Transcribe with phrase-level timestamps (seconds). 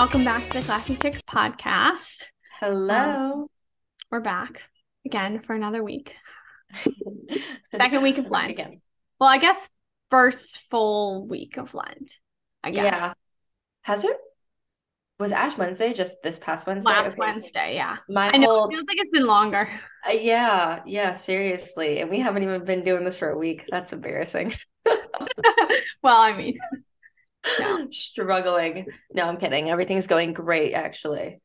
[0.00, 2.24] welcome back to the Classy Chicks podcast.
[2.58, 2.94] Hello.
[2.94, 3.46] Um,
[4.10, 4.62] we're back
[5.04, 6.14] again for another week.
[7.70, 8.48] Second week of Lent.
[8.48, 8.80] Again.
[9.20, 9.68] Well, I guess
[10.10, 12.18] first full week of Lent.
[12.64, 12.84] I guess.
[12.84, 13.12] Yeah.
[13.82, 14.16] Has it?
[15.18, 16.90] Was Ash Wednesday just this past Wednesday?
[16.90, 17.16] Last Okay.
[17.18, 17.98] Wednesday, yeah.
[18.08, 19.68] My I know whole it feels like it's been longer.
[20.08, 22.00] Uh, yeah, yeah, seriously.
[22.00, 23.66] And we haven't even been doing this for a week.
[23.68, 24.54] That's embarrassing.
[26.02, 26.58] well, I mean,
[27.58, 27.84] Yeah.
[27.90, 28.86] Struggling.
[29.12, 29.70] No, I'm kidding.
[29.70, 31.40] Everything's going great, actually.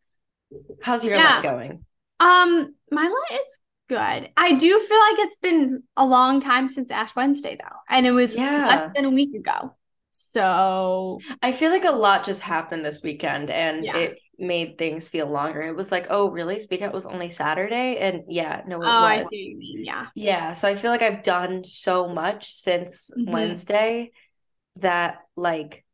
[0.81, 1.33] How's your Yeah.
[1.33, 1.85] Lent going?
[2.19, 4.29] um, my Lent is good.
[4.37, 7.75] I do feel like it's been a long time since Ash Wednesday though.
[7.89, 8.67] And it was Yeah.
[8.67, 9.75] less than a week ago.
[10.11, 13.97] So I feel like a lot just happened this weekend and Yeah.
[13.97, 15.61] it made things feel longer.
[15.61, 16.59] It was like, oh, really?
[16.59, 17.97] Speak Out was only Saturday?
[17.97, 19.85] And yeah, no, it Oh, I see what you mean.
[19.85, 20.07] Yeah.
[20.15, 23.31] Yeah, so I feel like I've done so much since Mhm.
[23.31, 24.11] Wednesday
[24.77, 25.84] that like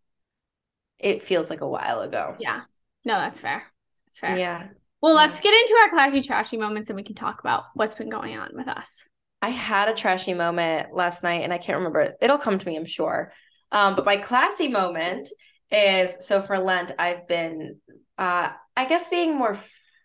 [1.01, 2.35] it feels like a while ago.
[2.39, 2.61] Yeah.
[3.03, 3.63] No, that's fair.
[4.07, 4.37] That's fair.
[4.37, 4.67] Yeah.
[5.01, 8.09] Well, let's get into our classy trashy moments and we can talk about what's been
[8.09, 9.03] going on with us.
[9.41, 12.17] I had a trashy moment last night and I can't remember it.
[12.21, 13.33] It'll come to me, I'm sure.
[13.71, 15.29] Um, but my classy moment
[15.71, 17.77] is so for Lent, I've been
[18.17, 19.57] uh I guess being more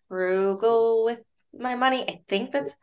[0.08, 1.20] frugal with
[1.52, 2.04] my money.
[2.08, 2.74] I think that's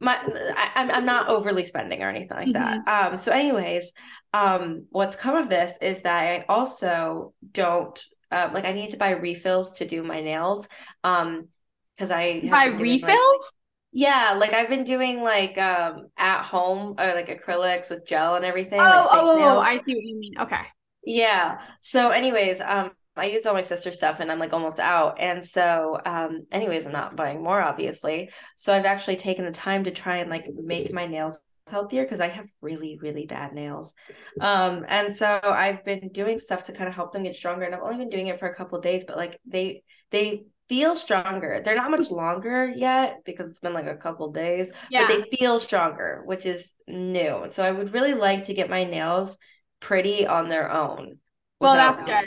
[0.00, 2.86] my I, I'm I'm not overly spending or anything like that.
[2.86, 3.92] Um so anyways,
[4.34, 7.98] um what's come of this is that I also don't
[8.30, 10.68] uh, like I need to buy refills to do my nails.
[11.04, 11.48] Um
[11.96, 13.54] because I buy doing, like- refills?
[13.92, 18.44] yeah, like I've been doing like um at home or like acrylics with gel and
[18.44, 18.80] everything.
[18.80, 19.64] Oh, like oh, oh, nails.
[19.64, 20.38] I see what you mean.
[20.40, 20.60] Okay.
[21.04, 21.58] Yeah.
[21.80, 25.18] So anyways, um I use all my sister's stuff and I'm like almost out.
[25.18, 28.30] And so um anyways, I'm not buying more obviously.
[28.56, 32.20] So I've actually taken the time to try and like make my nails healthier because
[32.20, 33.94] I have really really bad nails.
[34.40, 37.74] Um and so I've been doing stuff to kind of help them get stronger and
[37.74, 40.94] I've only been doing it for a couple of days but like they they feel
[40.96, 41.62] stronger.
[41.64, 45.06] They're not much longer yet because it's been like a couple days Yeah.
[45.06, 47.44] but they feel stronger, which is new.
[47.48, 49.38] So I would really like to get my nails
[49.80, 51.18] pretty on their own.
[51.60, 52.08] well, that's them.
[52.08, 52.24] good.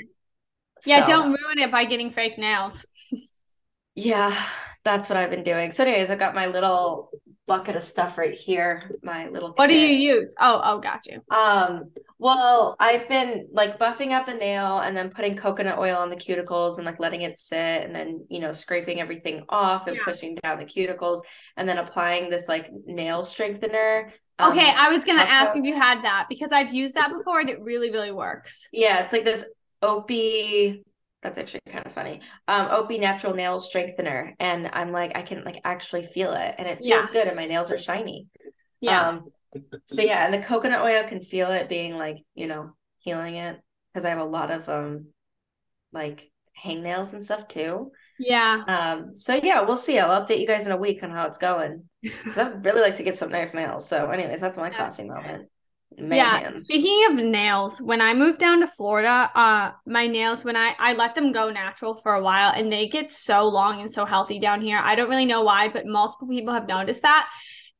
[0.85, 2.85] Yeah, So, don't ruin it by getting fake nails.
[3.96, 4.35] Yeah,
[4.84, 5.72] that's what I've been doing.
[5.72, 7.12] So, anyways, I've got my little
[7.51, 8.89] bucket of stuff right here.
[9.03, 9.51] My little.
[9.51, 10.34] What do you use?
[10.39, 11.22] Oh, oh, got you.
[11.35, 16.09] Um, well, I've been like buffing up the nail and then putting coconut oil on
[16.09, 19.97] the cuticles and like letting it sit and then, you know, scraping everything off and
[19.97, 20.03] Yeah.
[20.06, 21.19] pushing down the cuticles
[21.57, 24.13] and then applying this like nail strengthener.
[24.39, 27.41] Um, Okay, I was gonna ask if you had that because I've used that before
[27.41, 28.69] and it really, really works.
[28.72, 29.45] Yeah, it's like this
[29.81, 30.83] Opie.
[31.24, 32.22] That's actually kind of funny.
[32.48, 36.68] Um, Opie natural nail strengthener, and I'm like, I can like actually feel it, and
[36.68, 37.09] it feels Yeah.
[37.09, 38.28] good, and my nails are shiny.
[38.82, 39.12] Yeah.
[39.12, 39.26] Um,
[39.86, 43.60] so yeah, and the coconut oil can feel it being like you know healing it
[43.90, 45.08] because I have a lot of um
[45.94, 46.31] like
[46.66, 47.92] hangnails and stuff too.
[48.18, 48.66] yeah.
[48.68, 50.00] Um, so yeah, we'll see.
[50.00, 51.90] I'll update you guys in a week on how it's going.
[52.34, 53.90] 'Cause I'd really like to get some nice nails.
[53.90, 54.78] So, anyways, that's my Yeah.
[54.78, 55.50] classy moment.
[55.97, 60.74] Yeah, speaking of nails, when I moved down to Florida, uh my nails when I
[60.79, 64.06] I let them go natural for a while and they get so long and so
[64.06, 64.80] healthy down here.
[64.81, 67.30] I don't really know why, but multiple people have noticed that.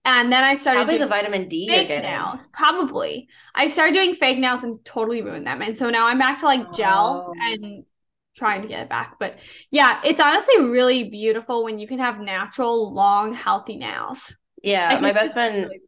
[0.04, 2.48] And then I started Probably the vitamin D fake nails.
[2.54, 3.28] Probably.
[3.56, 5.62] I started doing fake nails and totally ruined them.
[5.62, 7.34] And so now I'm back to like gel Oh.
[7.40, 7.86] and
[8.36, 9.18] trying to get it back.
[9.20, 9.38] But
[9.72, 14.34] yeah, it's honestly really beautiful when you can have natural, long, healthy nails.
[14.64, 15.82] Yeah, my best friend really.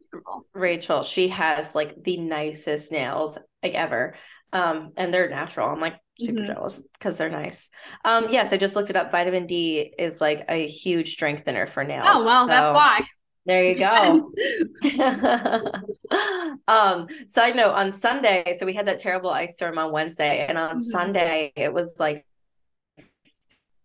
[0.52, 4.14] Rachel, she has like the nicest nails like ever.
[4.52, 5.68] Um, and they're natural.
[5.68, 6.46] I'm like super Mhm.
[6.46, 7.70] jealous because they're nice.
[8.04, 9.10] Um, yes, I just looked it up.
[9.10, 12.06] Vitamin D is like a huge strengthener for nails.
[12.08, 13.00] Oh well, that's why.
[13.46, 14.32] There you go.
[16.68, 20.56] um, side note on Sunday, so we had that terrible ice storm on Wednesday, and
[20.56, 20.80] on Mhm.
[20.80, 22.24] Sunday it was like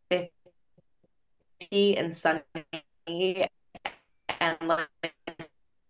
[0.10, 2.44] 50 and sunny,
[4.40, 4.88] and like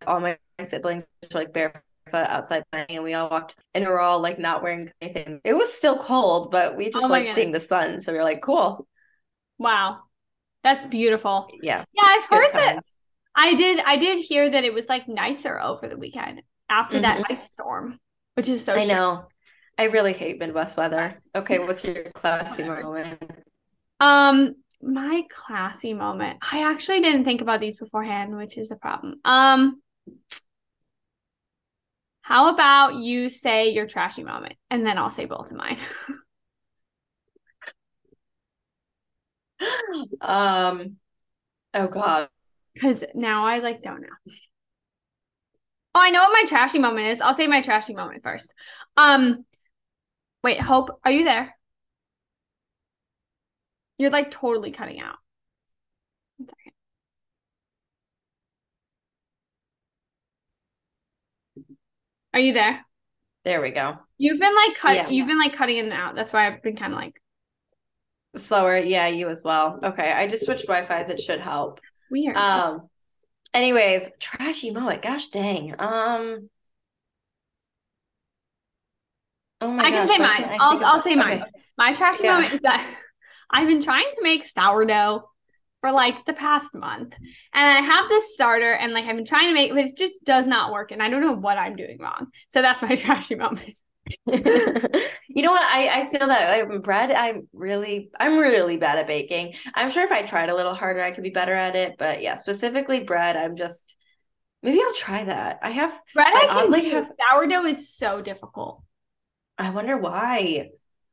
[0.07, 1.83] all my siblings were like barefoot
[2.13, 5.41] outside playing, and we all walked, and we were all like not wearing anything.
[5.43, 8.23] It was still cold, but we just Oh like seeing the sun, so we were
[8.23, 8.87] like, cool,
[9.57, 10.03] Wow.
[10.63, 11.57] That's beautiful.
[11.61, 12.79] yeah, Yeah, I've good heard that.
[13.35, 17.23] I did I did hear that it was like nicer over the weekend after that
[17.29, 17.99] ice storm,
[18.35, 18.81] which is so Mm-hmm.
[18.81, 19.27] I know.
[19.77, 21.21] I really hate Midwest weather.
[21.35, 23.19] Okay, what's your classy moment?
[23.99, 26.39] Um, my classy moment.
[26.41, 29.19] I actually didn't think about these beforehand, which is a problem.
[29.25, 29.81] Um,
[32.21, 35.77] how about you say your trashy moment, and then I'll say both of mine.
[40.21, 40.97] Um,
[41.73, 42.29] oh God.
[42.73, 44.07] Because now I like don't know.
[45.95, 47.19] Oh, I know what my trashy moment is.
[47.19, 48.53] I'll say my trashy moment first.
[48.95, 49.45] Um,
[50.43, 51.55] wait, Hope, are you there?
[53.99, 55.17] You're like totally cutting out.
[56.37, 56.73] One second.
[62.33, 62.85] Are you there?
[63.43, 63.97] There we go.
[64.17, 64.95] You've been like cut.
[64.95, 65.09] Yeah.
[65.09, 66.15] You've been like cutting in and out.
[66.15, 67.21] That's why I've been kind of like
[68.35, 68.77] Slower.
[68.77, 69.79] Yeah, you as well.
[69.83, 70.11] Okay.
[70.11, 71.09] I just switched Wi-Fi's.
[71.09, 71.79] It should help.
[72.11, 72.35] weird.
[72.35, 72.89] Um
[73.53, 75.01] anyways, trashy moment.
[75.01, 75.73] Gosh dang.
[75.79, 76.49] Um
[79.61, 80.57] Oh my I can say mine.
[80.59, 81.41] I'll I'll say mine.
[81.41, 81.51] okay.
[81.77, 82.33] My trashy Yeah.
[82.35, 82.85] moment is that
[83.51, 85.29] I've been trying to make sourdough
[85.81, 87.13] for like the past month,
[87.53, 89.97] and I have this starter, and like I've been trying to make, it, but it
[89.97, 92.27] just does not work, and I don't know what I'm doing wrong.
[92.49, 93.75] So that's my trashy moment.
[94.25, 95.61] you know what?
[95.61, 99.53] I, I feel that like, bread, I'm really, I'm really bad at baking.
[99.75, 101.95] I'm sure if I tried a little harder, I could be better at it.
[101.97, 103.95] But yeah, specifically bread, I'm just,
[104.63, 105.59] maybe I'll try that.
[105.61, 106.89] I have, Bread I, I can do.
[106.91, 108.83] have- Sourdough is so difficult.
[109.57, 110.69] I wonder why.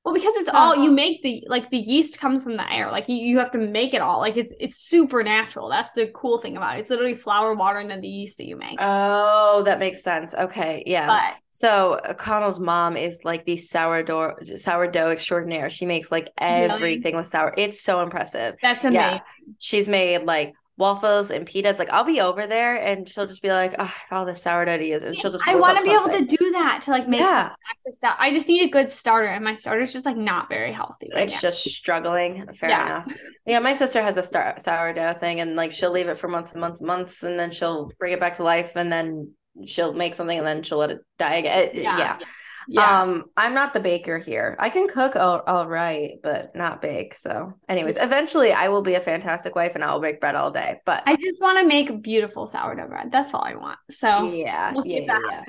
[0.06, 2.92] Well, because it's all you make the like the yeast comes from the air.
[2.92, 4.20] Like you, you have to make it all.
[4.20, 5.68] Like it's it's super natural.
[5.68, 6.82] That's the cool thing about it.
[6.82, 8.78] It's literally flour, water, and then the yeast that you make.
[8.78, 10.32] Oh, that makes sense.
[10.32, 10.84] Okay.
[10.86, 11.08] Yeah.
[11.08, 15.68] but So Connell's mom is like the sourdough sourdough extraordinaire.
[15.70, 16.70] She makes like Really?
[16.70, 17.52] everything with sour.
[17.56, 18.54] It's so impressive.
[18.62, 18.94] that's amazing.
[18.94, 19.20] Yeah.
[19.58, 21.78] She's made like waffles and pitas.
[21.78, 25.02] Like I'll be over there and she'll just be like, "Oh, all this sourdough use,"
[25.02, 25.46] and she'll just.
[25.46, 27.48] I want to be able to do that to like make Yeah.
[27.48, 28.16] some extra stuff.
[28.18, 31.08] I just need a good starter, and my starter's just like not very healthy.
[31.14, 31.40] Right It's now.
[31.50, 32.46] just struggling.
[32.54, 32.86] Fair Yeah.
[32.86, 33.12] enough.
[33.46, 36.52] Yeah, my sister has a star- sourdough thing, and like she'll leave it for months
[36.52, 39.32] and months and months, and then she'll bring it back to life, and then
[39.66, 41.70] she'll make something, and then she'll let it die again.
[41.74, 41.98] Yeah.
[41.98, 42.18] yeah.
[42.68, 43.02] Yeah.
[43.02, 44.56] Um, I'm not the baker here.
[44.58, 47.14] I can cook all, all right, but not bake.
[47.14, 50.50] So, anyways, eventually I will be a fantastic wife and I will bake bread all
[50.50, 50.80] day.
[50.84, 53.10] But I just want to make beautiful sourdough bread.
[53.12, 53.78] That's all I want.
[53.90, 55.44] So yeah, we'll see yeah, that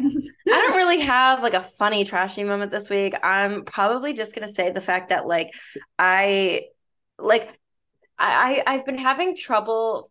[0.46, 0.56] yeah.
[0.56, 3.14] I don't really have like a funny trashy moment this week.
[3.24, 5.50] I'm probably just gonna say the fact that like
[5.98, 6.64] I
[7.20, 7.58] like
[8.20, 10.10] I I've been having trouble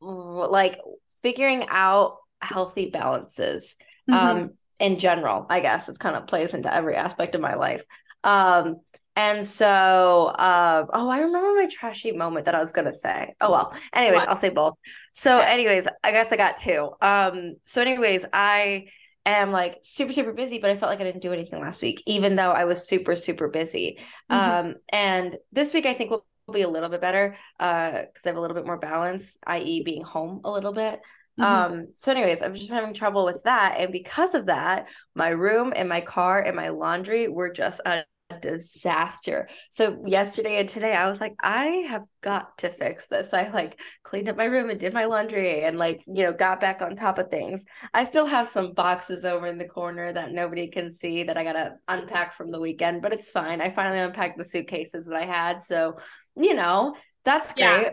[0.00, 0.80] like
[1.22, 3.76] figuring out healthy balances
[4.08, 4.14] Mhm.
[4.14, 7.84] um in general i guess it's kind of plays into every aspect of my life.
[8.24, 8.76] Um
[9.18, 13.34] and so uh, oh i remember my trashy moment that i was gonna say.
[13.40, 14.74] Oh well anyways i'll say both.
[15.12, 16.90] So anyways i guess i got two.
[17.00, 18.86] Um so anyways i
[19.24, 22.02] am like super super busy but i felt like i didn't do anything last week
[22.06, 23.98] even though i was super super busy.
[24.30, 24.36] Mhm.
[24.68, 28.28] um and this week i think will be a little bit better uh because i
[28.28, 31.00] have a little bit more balance i.e being home a little bit
[31.38, 31.46] Mhm.
[31.46, 33.76] um, so anyways, I'm just having trouble with that.
[33.78, 38.04] And because of that, my room and my car and my laundry were just a
[38.40, 39.48] disaster.
[39.70, 43.30] So yesterday and today I was like, I have got to fix this.
[43.30, 46.32] So I like cleaned up my room and did my laundry and like, you know,
[46.32, 47.64] got back on top of things.
[47.94, 51.44] I still have some boxes over in the corner that nobody can see that I
[51.44, 53.60] gotta unpack from the weekend, but it's fine.
[53.60, 55.62] I finally unpacked the suitcases that I had.
[55.62, 55.98] So,
[56.34, 56.94] you know,
[57.24, 57.90] that's Yeah.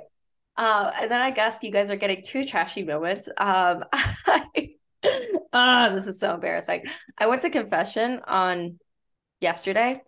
[0.56, 3.28] Uh, and then I guess you guys are getting two trashy moments.
[3.38, 4.70] Um, I,
[5.96, 6.84] this is so embarrassing.
[7.18, 8.80] I went to confession on
[9.42, 10.02] yesterday,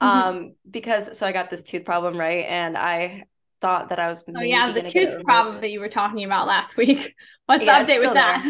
[0.00, 0.10] Mhm.
[0.10, 2.44] um, because so I got this tooth problem, right?
[2.46, 3.24] And I
[3.60, 5.88] thought that I was Oh yeah, the gonna get it tooth problem that you were
[5.88, 7.14] talking about last week.
[7.46, 8.44] What's Yeah, the update with that?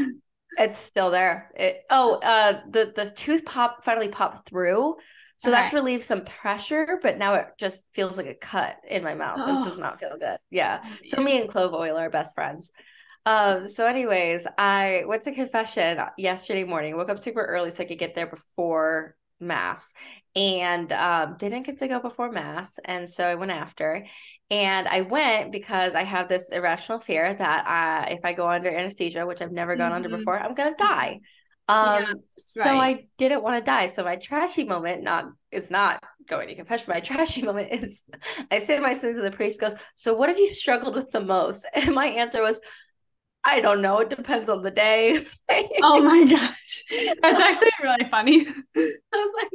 [0.58, 1.50] It's still there.
[1.56, 4.96] It, oh, uh, the the tooth pop finally popped through.
[5.40, 9.14] So that's relieved some pressure, but now it just feels like a cut in my
[9.14, 9.38] mouth.
[9.48, 9.82] It does Oh.
[9.82, 10.38] not feel good.
[10.50, 10.80] Yeah.
[10.84, 12.70] Oh, So me and Clove Oil are best friends.
[13.26, 17.86] Um, so anyways, I went to confession yesterday morning, woke up super early so I
[17.86, 19.94] could get there before mass
[20.36, 22.78] and um didn't get to go before mass.
[22.84, 24.04] And so I went after.
[24.50, 28.68] And I went because I have this irrational fear that uh, if I go under
[28.68, 30.18] anesthesia, which I've never gone under Mhm.
[30.18, 31.20] before, I'm gonna die.
[31.70, 32.80] Um, Yeah, so right.
[32.80, 33.86] I didn't want to die.
[33.88, 36.92] So my trashy moment not is not going to confession.
[36.92, 38.02] My trashy moment is
[38.50, 41.20] I say my sins and the priest goes, So what have you struggled with the
[41.20, 41.66] most?
[41.74, 42.60] And my answer was,
[43.44, 44.00] I don't know.
[44.00, 45.18] It depends on the day.
[45.82, 46.84] Oh my gosh.
[47.22, 48.46] That's actually really funny.
[48.46, 49.50] I was like,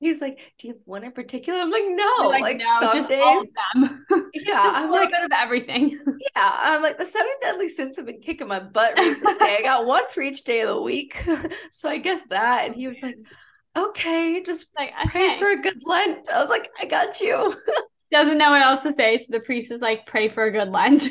[0.00, 1.60] he's like, Do you have one in particular?
[1.60, 3.22] I'm like, no, like, like, no, some just days.
[3.22, 4.06] all of them.
[4.32, 5.90] Yeah, just I'm a little like, bit of everything.
[6.36, 9.34] yeah, I'm like the seven deadly sins have been kicking my butt recently.
[9.40, 11.16] I got one for each day of the week,
[11.72, 12.66] so I guess that.
[12.66, 13.16] And he was like,
[13.76, 15.38] "Okay, just Like, pray okay.
[15.38, 17.54] for a good Lent." I was like, "I got you."
[18.12, 19.18] Doesn't know what else to say.
[19.18, 21.04] So the priest is like, pray for a good Lent.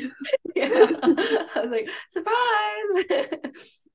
[0.56, 3.28] yeah, I was like, "Surprise!"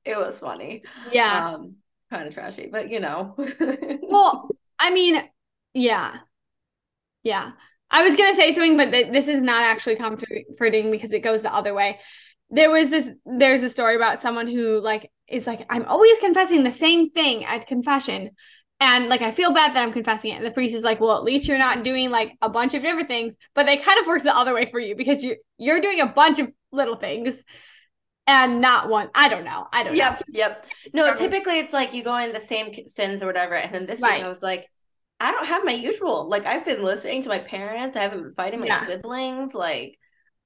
[0.05, 0.83] it was funny.
[1.11, 1.55] yeah.
[1.55, 1.75] um,
[2.11, 3.35] kind of trashy, but you know.
[4.03, 4.49] Well,
[4.95, 5.21] mean,
[5.73, 6.15] yeah.
[7.23, 7.51] Yeah.
[7.91, 11.19] I was going to say something, but th- this is not actually comforting because it
[11.19, 11.99] goes the other way.
[12.49, 16.63] There was this, there's a story about someone who, like, is like, I'm always confessing
[16.63, 18.31] the same thing at confession.
[18.79, 20.35] And like I feel bad that I'm confessing it.
[20.35, 22.81] And the priest is like, well, at least you're not doing like a bunch of
[22.81, 23.33] different things.
[23.53, 26.07] But they kind of works the other way for you because you're you're doing a
[26.07, 27.41] bunch of little things
[28.27, 29.09] and not one.
[29.15, 29.65] I don't know.
[29.71, 30.39] I don't yep, know.
[30.39, 30.65] Yep.
[30.93, 33.55] No, typically it's like you go in the same sins or whatever.
[33.55, 34.17] And then this right.
[34.17, 34.67] week I was like,
[35.19, 36.29] I don't have my usual.
[36.29, 37.95] Like I've been listening to my parents.
[37.95, 38.85] I haven't been fighting my yeah.
[38.85, 39.53] siblings.
[39.53, 39.97] Like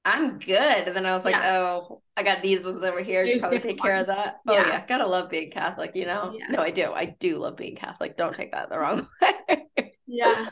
[0.05, 0.87] I'm good.
[0.87, 1.59] And then I was like, yeah.
[1.59, 3.23] oh, I got these ones over here.
[3.23, 4.09] You probably take care ones.
[4.09, 4.37] of that.
[4.47, 4.67] Oh yeah.
[4.67, 4.85] yeah.
[4.85, 6.33] Gotta love being Catholic, you know?
[6.37, 6.47] Yeah.
[6.49, 6.91] No, I do.
[6.91, 8.15] I do love being Catholic.
[8.15, 9.93] Don't take that the wrong way.
[10.07, 10.49] yeah.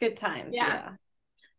[0.00, 0.56] Good times.
[0.56, 0.90] Yeah.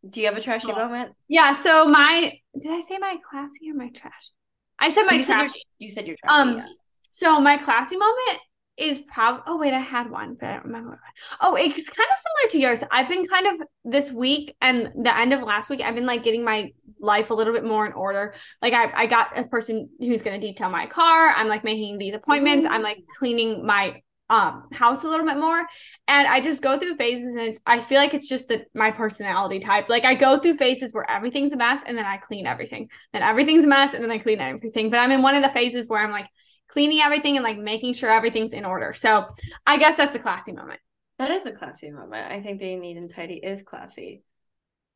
[0.08, 0.76] Do you have a trashy oh.
[0.76, 1.14] moment?
[1.28, 1.58] Yeah.
[1.62, 4.32] So my did I say my classy or my trash?
[4.80, 5.50] I said my you trashy.
[5.50, 6.58] Said you said your trashy.
[6.60, 6.64] Um,
[7.10, 8.40] so my classy moment
[8.78, 9.44] is probably.
[9.48, 11.00] Oh wait, I had one, but I don't remember.
[11.40, 11.80] Oh, it's kind
[12.14, 12.84] of similar to yours.
[12.92, 15.82] I've been kind of this week and the end of last week.
[15.82, 18.34] I've been like getting my life a little bit more in order.
[18.62, 21.30] Like I, I got a person who's going to detail my car.
[21.30, 22.68] I'm like making these appointments.
[22.70, 24.02] I'm like cleaning my
[24.32, 25.68] um house a little bit more
[26.08, 29.60] and i just go through phases and i feel like it's just that my personality
[29.60, 32.88] type like i go through phases where everything's a mess and then i clean everything
[33.12, 35.50] then everything's a mess and then i clean everything but i'm in one of the
[35.50, 36.28] phases where i'm like
[36.72, 39.26] cleaning everything and like making sure everything's in order so
[39.66, 40.80] i guess that's a classy moment
[41.20, 44.24] that is a classy moment i think being neat and tidy is classy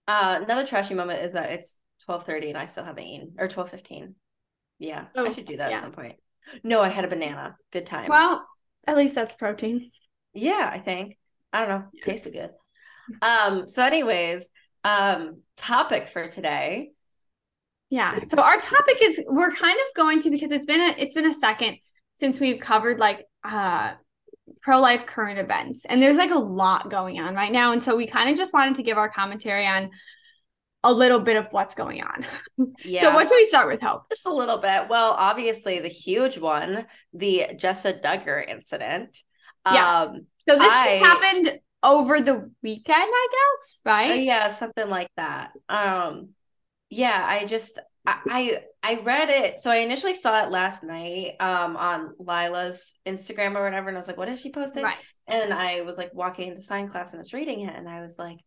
[0.07, 1.77] uh another trashy moment is that it's
[2.07, 4.13] 12:30 and i still haven't eaten or 12:15
[4.79, 5.77] yeah oh, i should do that yeah.
[5.77, 6.15] at some point
[6.63, 8.41] no i had a banana good times well
[8.87, 9.91] at least that's protein.
[10.33, 11.17] Yeah, I think.
[11.51, 11.85] I don't know.
[11.93, 12.03] Yeah.
[12.03, 12.49] Tasted good.
[13.21, 14.49] Um, so anyways,
[14.83, 16.91] um, topic for today.
[17.89, 18.19] Yeah.
[18.21, 21.25] So our topic is we're kind of going to because it's been a it's been
[21.25, 21.77] a second
[22.15, 23.93] since we've covered like uh
[24.61, 28.07] pro-life current events and there's like a lot going on right now and so we
[28.07, 29.89] kind of just wanted to give our commentary on
[30.85, 32.25] a little bit of what's going on.
[32.83, 33.01] Yeah.
[33.01, 34.03] so what should we start with, Hope?
[34.09, 34.87] Just a little bit.
[34.87, 39.17] Well, obviously the huge one, the Jessa Duggar incident.
[39.69, 40.01] Yeah.
[40.01, 44.11] Um, so this I, just happened over the weekend, I guess, right?
[44.11, 45.51] Uh, yeah, something like that.
[45.67, 46.29] Um,
[46.89, 49.59] yeah, I just I I read it.
[49.59, 53.99] So I initially saw it last night um on Lila's Instagram or whatever, and I
[53.99, 54.83] was like, what is she posting?
[54.83, 54.97] Right.
[55.27, 58.01] And I was like walking into sign class and I was reading it, and I
[58.01, 58.37] was like,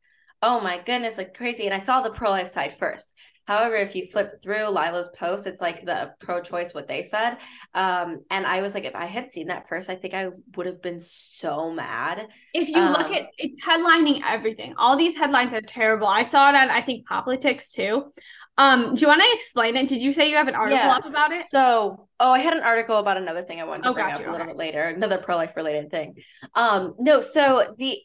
[0.42, 1.64] oh my goodness, like crazy.
[1.64, 3.14] And I saw the pro life side first.
[3.48, 7.38] However, if you flip through Lila's post, it's like the pro choice, what they said.
[7.74, 10.66] Um, and I was like, if I had seen that first, I think I would
[10.66, 12.26] have been so mad.
[12.52, 16.06] If you um, look at it's headlining everything, all these headlines are terrible.
[16.06, 18.12] I saw it on, I think, Politics too.
[18.58, 19.88] Um, do you want to explain it?
[19.88, 20.96] Did you say you have an article yeah.
[20.96, 21.46] up about it?
[21.48, 24.20] So, oh, I had an article about another thing I wanted to oh, bring up
[24.20, 24.26] you.
[24.26, 24.48] a little okay.
[24.48, 26.16] bit later, another pro life related thing.
[26.54, 27.98] Um, no, so the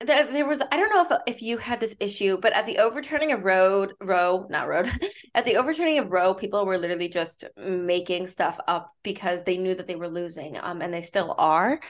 [0.00, 2.78] there, there was I don't know if if you had this issue, but at the
[2.78, 4.90] overturning of road Roe not road
[5.34, 9.74] at the overturning of Roe, people were literally just making stuff up because they knew
[9.74, 11.80] that they were losing, um, and they still are.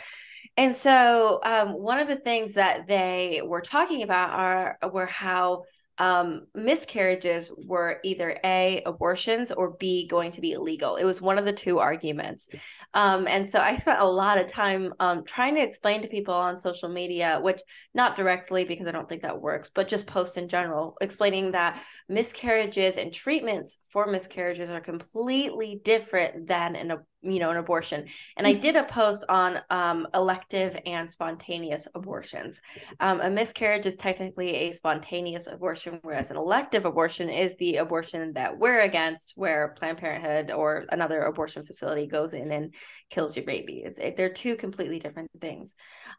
[0.57, 5.63] And so, um, one of the things that they were talking about are were how
[5.99, 10.97] um, miscarriages were either A, abortions, or B, going to be illegal.
[10.97, 12.49] It was one of the two arguments.
[12.95, 16.35] Um, and so I spent a lot of time um, trying to explain to people
[16.35, 17.61] on social media, which
[17.95, 21.81] not directly because I don't think that works, but just post in general, explaining that
[22.09, 26.91] miscarriages and treatments for miscarriages are completely different than an
[27.25, 28.07] you know an abortion.
[28.37, 28.61] And i mm-hmm.
[28.61, 32.61] did a post on um, elective and spontaneous abortions.
[33.01, 38.35] Um, a miscarriage is technically a spontaneous abortion whereas an elective abortion is the abortion
[38.35, 42.75] that we're against where planned parenthood or another abortion facility goes in and
[43.11, 43.83] kills your baby.
[43.85, 45.75] It's it, they're two completely different things.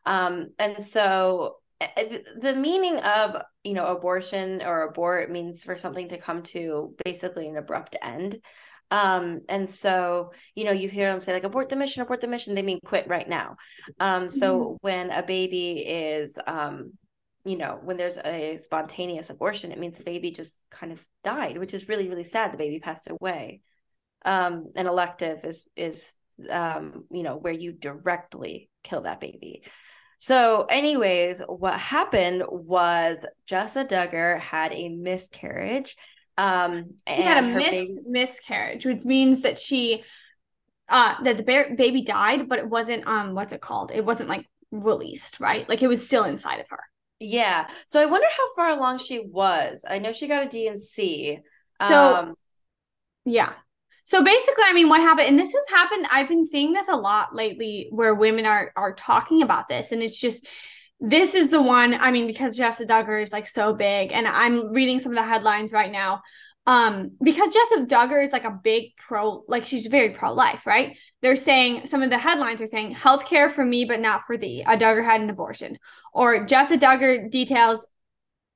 [0.05, 5.75] Um, and so eh, eh, the meaning of you know abortion or abort means for
[5.75, 8.39] something to come to basically an abrupt end
[8.92, 12.27] um, and so, you know, you hear them say like abort the mission, abort the
[12.27, 13.58] mission, they mean quit right now.
[14.00, 14.75] Um, so mm-hmm.
[14.82, 16.94] when a baby is um,
[17.46, 21.60] you know, when there's a spontaneous abortion, it means the baby just kind of died,
[21.60, 22.51] which is really, really sad.
[22.51, 23.62] The baby passed away.
[24.25, 26.15] Um, an elective is is
[26.50, 29.63] um, you know, where you directly kill that baby.
[30.18, 35.96] So, anyways, what happened was Jessa Duggar had a miscarriage
[36.38, 40.04] um, she had a mis- baby- miscarriage, which means that she
[40.89, 43.92] uh that the ba- baby died, but it wasn't um what's it called?
[43.92, 45.68] It wasn't like released, right?
[45.68, 46.84] Like it was still inside of her.
[47.20, 47.68] Yeah.
[47.88, 49.86] So I wonder how far along she was.
[49.89, 51.39] I know she got a D&C.
[51.82, 52.36] So um,
[53.25, 53.54] yeah.
[54.06, 56.06] So basically, I mean, what happened, and this has happened.
[56.12, 60.04] I've been seeing this a lot lately, where women are are talking about this, and
[60.04, 60.46] it's just
[60.99, 64.71] this is the one i mean because jessa duggar is like so big and i'm
[64.71, 66.21] reading some of the headlines right now
[66.67, 70.97] um because Jessica Duggar is like a big pro like she's very pro life right?
[71.21, 74.63] They're saying some of the headlines are saying healthcare for me but not for thee.
[74.65, 75.77] A Duggar had an abortion.
[76.13, 77.85] Or Jessica Duggar details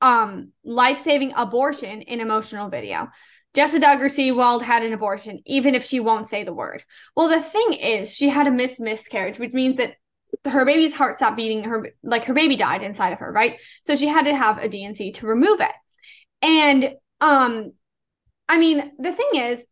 [0.01, 3.09] um life-saving abortion in emotional video.
[3.53, 6.83] Jessica Duggar Seewald had an abortion even if she won't say the word.
[7.15, 9.93] Well the thing is she had a miss miscarriage which means that
[10.45, 13.95] her baby's heart stopped beating her like her baby died inside of her right so
[13.95, 15.71] she had to have a D&C to remove it
[16.41, 17.71] and um
[18.49, 19.65] I mean, the thing is,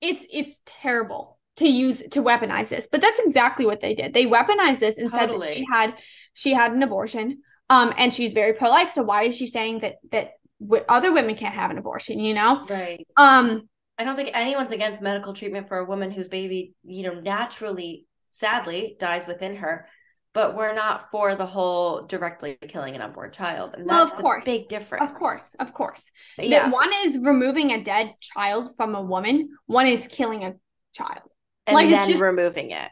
[0.00, 4.12] it's it's terrible to use to weaponize this, but that's exactly what they did.
[4.12, 5.46] They weaponized this and totally.
[5.46, 5.94] said that she had
[6.34, 8.90] she had an abortion, um, and she's very pro life.
[8.90, 12.18] So why is she saying that that w- other women can't have an abortion?
[12.18, 13.06] You know, right?
[13.16, 17.20] Um, I don't think anyone's against medical treatment for a woman whose baby, you know,
[17.20, 19.86] naturally, sadly, dies within her
[20.34, 23.74] but we're not for the whole directly killing an unborn child.
[23.76, 24.44] And well, of course.
[24.44, 25.10] big difference.
[25.10, 26.10] Of course, of course.
[26.38, 26.64] Yeah.
[26.64, 30.54] That one is removing a dead child from a woman, one is killing a
[30.94, 31.28] child.
[31.66, 32.88] And like then just, removing it.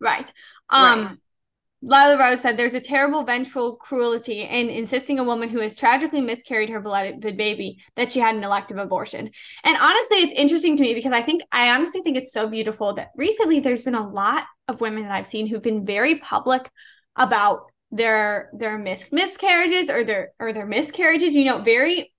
[0.00, 0.30] Right.
[0.68, 1.16] Um right.
[1.82, 6.20] Lila Rose said there's a terrible vengeful cruelty in insisting a woman who has tragically
[6.20, 9.30] miscarried her beloved baby that she had an elective abortion.
[9.64, 12.94] And honestly, it's interesting to me because I think I honestly think it's so beautiful
[12.94, 16.68] that recently there's been a lot of women that I've seen who've been very public
[17.16, 22.12] about their their mis- miscarriages or their or their miscarriages, you know, very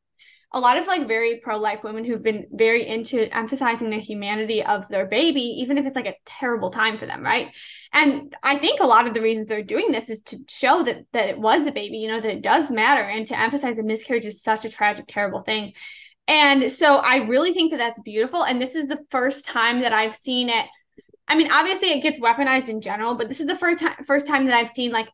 [0.53, 4.88] a lot of like very pro-life women who've been very into emphasizing the humanity of
[4.89, 7.50] their baby even if it's like a terrible time for them right?
[7.93, 11.05] And i think a lot of the reasons they're doing this is to show that
[11.13, 13.86] that it was a baby you know that it does matter and to emphasize that
[13.86, 15.74] miscarriage is such a tragic terrible thing.
[16.27, 19.93] And so i really think that that's beautiful and this is the first time that
[19.93, 20.65] i've seen it.
[21.27, 24.27] I mean obviously it gets weaponized in general but this is the first time first
[24.27, 25.08] time that i've seen like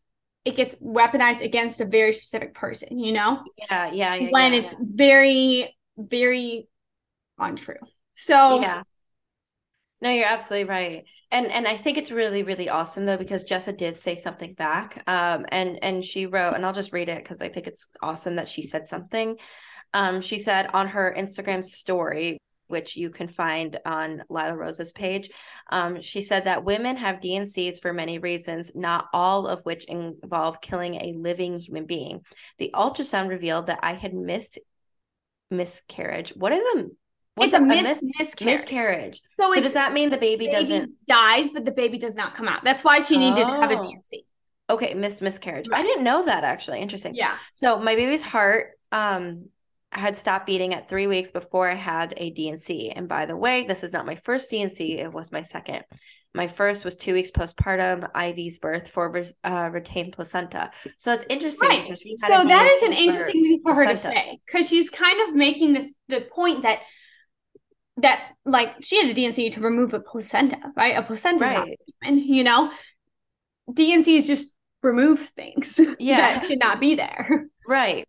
[0.47, 3.43] it gets weaponized against a very specific person, you know?
[3.57, 4.79] Yeah, yeah, yeah When yeah, it's yeah.
[4.81, 6.67] very, very
[7.37, 7.75] untrue.
[8.15, 8.83] So yeah.
[9.99, 11.05] No, you're absolutely right.
[11.31, 15.03] And and I think it's really, really awesome though, because Jessa did say something back.
[15.07, 18.35] Um and and she wrote, and I'll just read it because I think it's awesome
[18.35, 19.37] that she said something.
[19.93, 25.29] Um, she said on her Instagram story, which you can find on Lila Rose's page.
[25.71, 30.61] Um, she said that women have D&Cs for many reasons, not all of which involve
[30.61, 32.21] killing a living human being.
[32.57, 34.59] The ultrasound revealed that I had missed
[35.49, 36.31] miscarriage.
[36.35, 36.85] What is a
[37.37, 38.59] What's it's a, a mis- miscarriage.
[38.59, 39.21] miscarriage.
[39.39, 42.33] So, so does that mean the baby, baby, doesn't dies, but the baby does not
[42.33, 42.63] come out?
[42.63, 43.55] That's why she needed oh.
[43.55, 44.25] to have a D&C.
[44.69, 45.67] Okay, missed miscarriage.
[45.69, 45.79] Right.
[45.79, 46.79] I didn't know that actually.
[46.79, 47.13] Interesting.
[47.13, 47.37] Yeah.
[47.53, 49.49] So my baby's heart um
[49.91, 52.93] had stopped eating at three weeks before I had a D&C.
[53.07, 55.83] By the way, this is not my first D&C, it was my second.
[56.33, 60.71] My first was two weeks postpartum, Ivy's birth for uh, retained placenta.
[60.97, 61.69] So it's interesting.
[61.69, 61.97] Right.
[61.97, 63.89] So that is an interesting thing for placenta.
[63.89, 66.79] her to say because she's kind of making this the point that
[67.97, 70.95] that like she had a D&C to remove a placenta, right?
[70.97, 71.79] A placenta, right.
[72.03, 72.71] human, you know.
[73.73, 74.49] D&Cs just
[74.83, 76.17] remove things yeah.
[76.17, 77.47] that should not be there.
[77.67, 78.07] Right.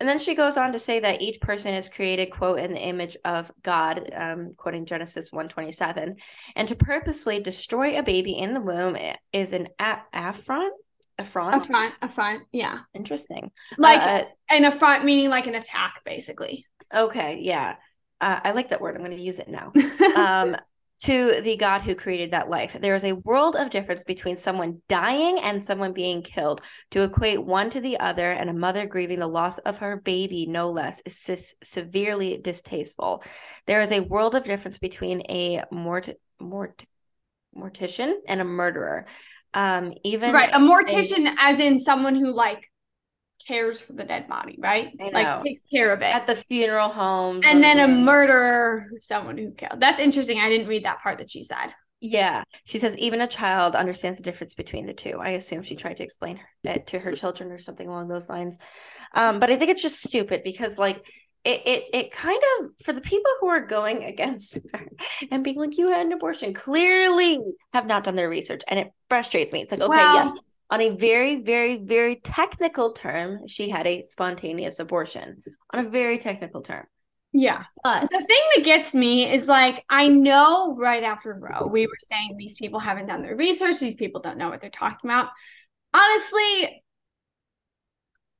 [0.00, 2.80] And then she goes on to say that each person is created, quote, in the
[2.80, 6.16] image of God, um, quoting Genesis 127.
[6.56, 8.96] And to purposely destroy a baby in the womb
[9.32, 10.72] is an a- affront?
[11.18, 11.54] Affront?
[11.54, 12.78] Affront, affront, yeah.
[12.94, 13.50] Interesting.
[13.76, 16.64] Like uh, an affront meaning like an attack, basically.
[16.94, 17.76] Okay, yeah.
[18.22, 18.96] Uh, I like that word.
[18.96, 19.70] I'm going to use it now.
[20.16, 20.56] um,
[21.02, 22.76] to the God who created that life.
[22.78, 26.60] There is a world of difference between someone dying and someone being killed.
[26.90, 30.46] To equate one to the other and a mother grieving the loss of her baby,
[30.46, 33.24] no less, is severely distasteful.
[33.66, 36.84] There is a world of difference between a mort, mort,
[37.56, 39.06] mortician and a murderer.
[39.52, 42.70] Um, even right, a mortician, a, as in someone who like
[43.46, 44.92] cares for the dead body, right?
[45.12, 47.40] Like takes care of it at the funeral home.
[47.44, 49.80] And then a murderer, someone who killed.
[49.80, 50.38] That's interesting.
[50.38, 51.74] I didn't read that part that she said.
[52.02, 55.18] Yeah, she says even a child understands the difference between the two.
[55.20, 58.56] I assume she tried to explain it to her children or something along those lines.
[59.14, 61.06] Um, but I think it's just stupid because like
[61.44, 64.88] it, it it kind of for the people who are going against her
[65.30, 67.38] and being like you had an abortion clearly
[67.72, 70.32] have not done their research and it frustrates me it's like okay well, yes
[70.70, 75.42] on a very, very, very technical term, she had a spontaneous abortion.
[75.72, 76.86] On a very technical term.
[77.32, 77.62] Yeah.
[77.84, 81.92] But the thing that gets me is like, I know right after Roe, we were
[82.00, 85.28] saying these people haven't done their research, these people don't know what they're talking about.
[85.94, 86.82] Honestly,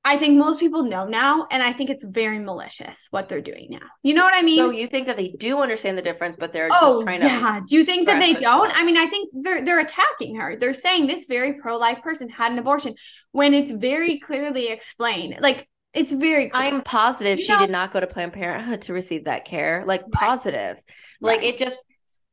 [0.02, 3.66] I think most people know now, and I think it's very malicious what they're doing
[3.68, 3.86] now.
[4.02, 4.58] You know what I mean?
[4.58, 7.28] So you think that they do understand the difference, but they're oh, just trying yeah.
[7.28, 7.34] to.
[7.34, 7.60] Yeah.
[7.68, 8.70] Do you think that they don't?
[8.74, 10.56] I mean, I think they're they're attacking her.
[10.58, 12.94] They're saying this very pro life person had an abortion
[13.32, 15.36] when it's very clearly explained.
[15.40, 16.62] Like It's very clear.
[16.62, 19.84] I'm positive You she know- did not go to Planned Parenthood to receive that care.
[19.86, 20.12] Like Right.
[20.12, 20.82] positive.
[21.20, 21.54] Like Right.
[21.54, 21.84] it just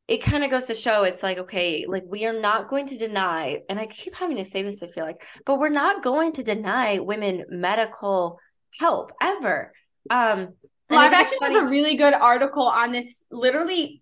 [0.07, 2.97] it kind of goes to show it's like okay, like we are not going to
[2.97, 6.33] deny and I keep having to say this I feel like, but we're not going
[6.33, 8.39] to deny women medical
[8.79, 9.73] help ever.
[10.09, 10.49] Um
[10.89, 14.01] Live Action has a really good article on this, literally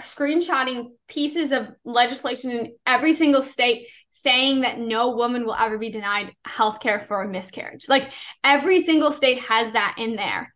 [0.00, 5.90] screenshotting pieces of legislation in every single state saying that no woman will ever be
[5.90, 7.88] denied health care for a miscarriage.
[7.88, 8.10] Like
[8.42, 10.52] every single state has that in there.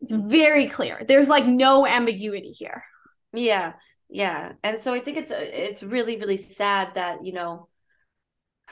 [0.00, 1.04] It's very clear.
[1.06, 2.84] There's like no ambiguity here.
[3.34, 3.74] Yeah,
[4.08, 7.68] yeah, and so I think it's it's really really sad that you know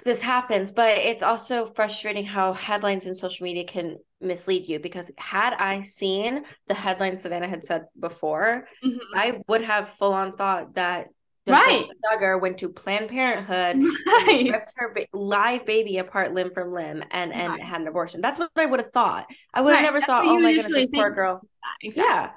[0.04, 5.10] this happens, but it's also frustrating how headlines in social media can mislead you because
[5.16, 8.98] had I seen the headlines Savannah had said before, Mhm.
[9.14, 11.08] I would have full on thought that
[11.46, 11.84] Right.
[12.04, 13.76] Duggar went to Planned Parenthood.
[14.04, 14.50] Right.
[14.50, 17.62] Ripped her ba- live baby apart limb from limb and and Right.
[17.62, 18.20] had an abortion.
[18.20, 19.26] That's what I would have thought.
[19.54, 21.40] I would have Right, never that's thought, oh my goodness, this poor girl.
[21.82, 22.12] Exactly.
[22.12, 22.30] Yeah.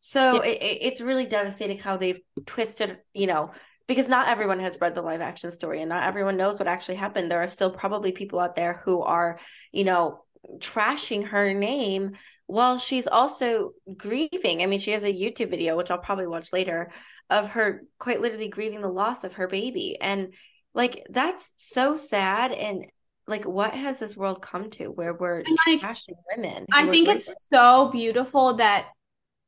[0.00, 0.50] So Yeah.
[0.50, 3.52] It, it, it's really devastating how they've twisted, you know,
[3.86, 6.94] because not everyone has read the live action story and not everyone knows what actually
[6.96, 7.30] happened.
[7.30, 9.38] There are still probably people out there who are,
[9.72, 10.24] you know,
[10.58, 12.12] trashing her name
[12.46, 14.62] while she's also grieving.
[14.62, 16.90] I mean, she has a YouTube video, which I'll probably watch later,
[17.28, 19.98] of her quite literally grieving the loss of her baby.
[20.00, 20.34] And
[20.72, 22.52] like, that's so sad.
[22.52, 22.86] And
[23.26, 26.66] like, what has this world come to where we're And, like, trashing women?
[26.72, 28.86] I think it's so beautiful that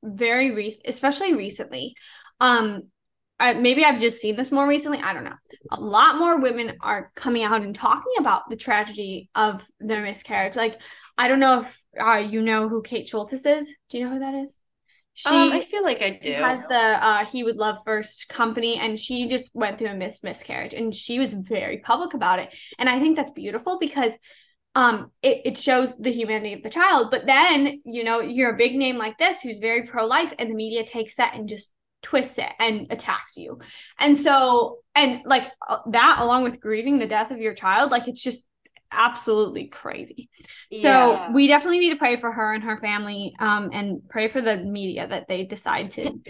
[0.03, 1.95] very recent, especially recently.
[2.41, 2.85] Um,
[3.39, 4.99] I, maybe I've just seen this more recently.
[4.99, 5.35] I don't know.
[5.71, 10.55] A lot more women are coming out and talking about the tragedy of their miscarriage.
[10.55, 10.81] Like,
[11.19, 13.67] I don't know if uh, you know who Kate Schultes is.
[13.91, 14.59] Do you know who that is?
[15.15, 16.33] She um, I feel like I do.
[16.33, 20.23] has the uh, He Would Love First company, and she just went through a mis-
[20.23, 22.49] miscarriage, and she was very public about it.
[22.79, 24.17] And I think that's beautiful because
[24.75, 28.57] um it, it shows the humanity of the child but then you know you're a
[28.57, 31.71] big name like this who's very pro-life and the media takes that and just
[32.03, 33.61] twists it and attacks you.
[33.99, 38.09] And so and like uh, that along with grieving the death of your child like
[38.09, 38.45] it's just
[38.91, 40.29] absolutely crazy.
[40.75, 44.43] So we definitely need to pray for her and her family um and pray for
[44.43, 46.11] the media that they decide to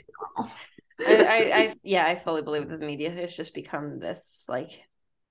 [1.04, 4.84] I, I, I yeah, I fully believe that the media has just become this like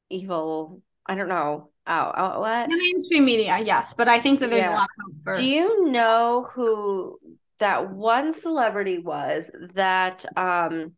[0.09, 0.81] evil.
[1.05, 2.69] I don't know out outlet.
[2.69, 4.73] the mainstream media yes but i think that there's Yeah.
[4.73, 7.17] a lot of hope for Do you know who
[7.59, 10.93] that one celebrity was that um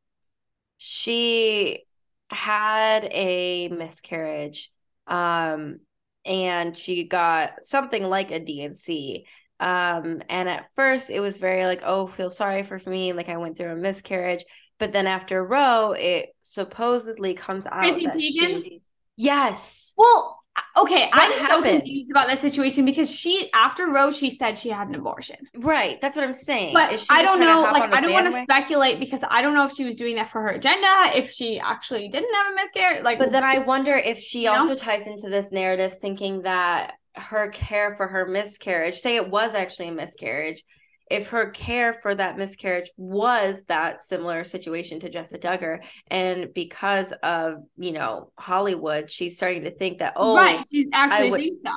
[0.77, 1.83] she
[2.29, 4.71] had a miscarriage
[5.07, 5.79] um
[6.25, 9.25] and she got something like a D&C
[9.59, 13.37] um and at first it was very like oh feel sorry for me like I
[13.37, 14.43] went through a miscarriage
[14.79, 18.63] but then after Roe it supposedly comes out Chrissy that Teigens?
[18.63, 18.81] she
[19.17, 20.39] yes Well,
[20.77, 24.87] okay, I'm so confused about that situation because she, after Roe, she said she had
[24.87, 25.37] an abortion.
[25.55, 28.31] right that's what I'm saying But Is she I don't know, like, I don't want
[28.31, 31.31] to speculate because I don't know if she was doing that for her agenda, if
[31.31, 33.03] she actually didn't have a miscarriage.
[33.03, 34.53] Like, But then I wonder if she You know?
[34.55, 39.53] also ties into this narrative thinking that her care for her miscarriage, say it was
[39.53, 40.63] actually a miscarriage,
[41.09, 47.11] if her care for that miscarriage was that similar situation to Jessica Duggar, and because
[47.23, 51.61] of, you know, Hollywood, she's starting to think that, oh, right, she's actually would- thinks
[51.63, 51.71] so.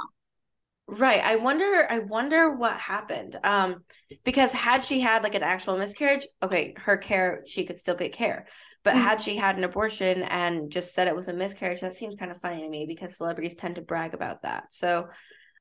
[0.89, 1.21] Right.
[1.21, 3.37] I wonder I wonder what happened.
[3.43, 3.83] Um
[4.25, 8.13] because had she had like an actual miscarriage, okay, her care she could still get
[8.13, 8.47] care.
[8.85, 9.03] But Mhm.
[9.03, 12.31] had she had an abortion and just said it was a miscarriage, that seems kind
[12.31, 14.73] of funny to me because celebrities tend to brag about that.
[14.73, 15.09] So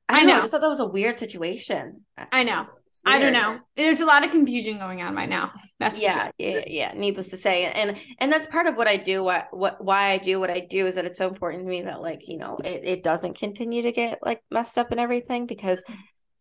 [0.08, 0.32] I, I don't know.
[0.34, 0.42] I know.
[0.42, 2.04] just thought that was a weird situation.
[2.30, 2.66] I know.
[3.04, 3.58] I don't know.
[3.76, 5.52] There's a lot of confusion going on right now.
[5.78, 6.32] That's yeah, sure.
[6.38, 6.92] yeah, yeah.
[6.94, 9.22] Needless to say, and and that's part of what I do.
[9.22, 11.82] What what why I do what I do is that it's so important to me
[11.82, 15.46] that like you know it it doesn't continue to get like messed up and everything
[15.46, 15.84] because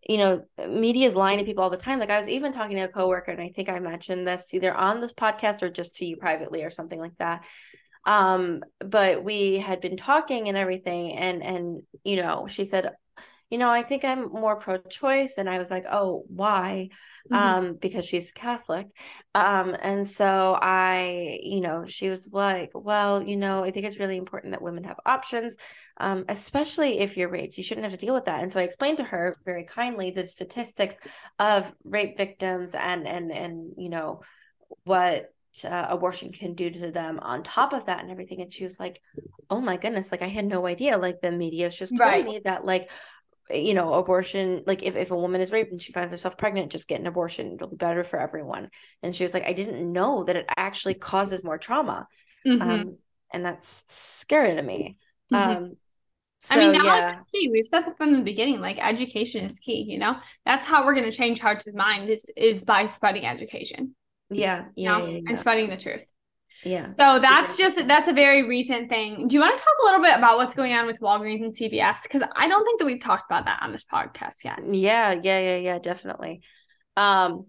[0.07, 1.99] you know media is lying to people all the time.
[1.99, 4.73] Like I was even talking to a coworker, and I think I mentioned this either
[4.73, 7.45] on this podcast or just to you privately or something like that.
[8.05, 12.91] Um, but we had been talking and everything, and and you know she said.
[13.49, 16.89] You know, I think I'm more pro-choice, and I was like, "Oh, why?"
[17.29, 17.55] Mhm.
[17.55, 18.85] um because she's catholic
[19.33, 23.97] um and so i you know she was like well you know i think it's
[23.99, 25.57] really important that women have options
[25.97, 28.63] um especially if you're raped you shouldn't have to deal with that and so i
[28.63, 30.99] explained to her very kindly the statistics
[31.39, 34.21] of rape victims and and and you know
[34.83, 35.31] what
[35.63, 38.79] uh, abortion can do to them on top of that and everything and she was
[38.79, 39.01] like
[39.49, 42.25] oh my goodness like i had no idea like the media's just told Right.
[42.25, 42.89] me that like
[43.49, 46.71] you know, abortion, like if, if a woman is raped and she finds herself pregnant,
[46.71, 47.53] just get an abortion.
[47.53, 48.69] It'll be better for everyone.
[49.03, 52.07] And she was like, I didn't know that it actually causes more trauma.
[52.45, 52.61] Mhm.
[52.61, 52.97] Um,
[53.33, 54.97] and that's scary to me.
[55.31, 55.57] Mhm.
[55.57, 55.77] Um,
[56.41, 57.11] So, I mean, knowledge yeah.
[57.11, 57.49] is key.
[57.51, 58.61] We've said that from the beginning.
[58.61, 59.83] Like education is key.
[59.87, 63.25] You know, that's how we're going to change hearts and minds is is by spreading
[63.25, 63.95] education.
[64.29, 65.29] Yeah, yeah, you know, yeah, yeah.
[65.29, 66.05] and spreading the truth.
[66.65, 66.87] Yeah.
[66.97, 69.27] So that's just that's a very recent thing.
[69.27, 71.53] Do you want to talk a little bit about what's going on with Walgreens and
[71.55, 72.03] CVS?
[72.03, 74.59] Because I don't think that we've talked about that on this podcast yet.
[74.73, 76.41] Yeah, yeah, yeah, yeah, definitely.
[76.97, 77.45] Um,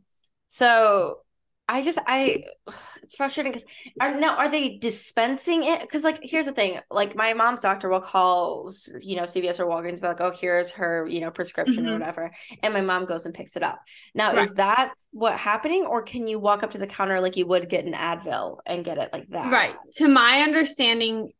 [0.46, 1.20] so
[1.68, 2.44] I just I
[3.02, 3.66] it's frustrating because
[4.00, 5.80] are now are they dispensing it?
[5.80, 9.66] Because like here's the thing, like my mom's doctor will call you know CVS or
[9.66, 11.94] Walgreens, be like, oh here's her you know prescription mm-hmm.
[11.94, 12.30] or whatever,
[12.62, 13.80] and my mom goes and picks it up.
[14.14, 14.42] Now right.
[14.42, 17.68] is that what happening, or can you walk up to the counter like you would
[17.68, 19.52] get an Advil and get it like that?
[19.52, 19.74] Right.
[19.96, 21.32] To my understanding,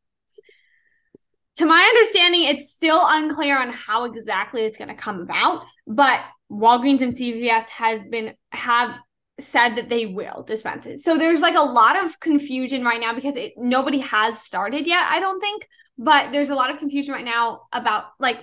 [1.56, 6.20] to my understanding, it's still unclear on how exactly it's going to come about, but
[6.50, 8.94] Walgreens and CVS has been have
[9.38, 10.98] said that they will dispense it.
[11.00, 15.06] So there's like a lot of confusion right now because it, nobody has started yet,
[15.10, 15.68] I don't think,
[15.98, 18.38] but there's a lot of confusion right now about like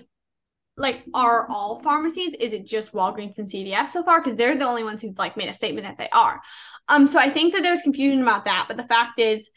[0.75, 4.65] like are all pharmacies is it just Walgreens and CVS so far because they're the
[4.65, 6.41] only ones who've like made a statement that they are.
[6.87, 9.49] Um so I think that there's confusion about that, but the fact is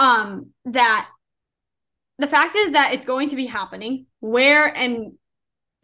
[0.00, 1.08] um that
[2.18, 5.12] the fact is that it's going to be happening where and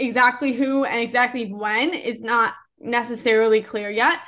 [0.01, 4.19] exactly who and exactly when is not necessarily clear yet.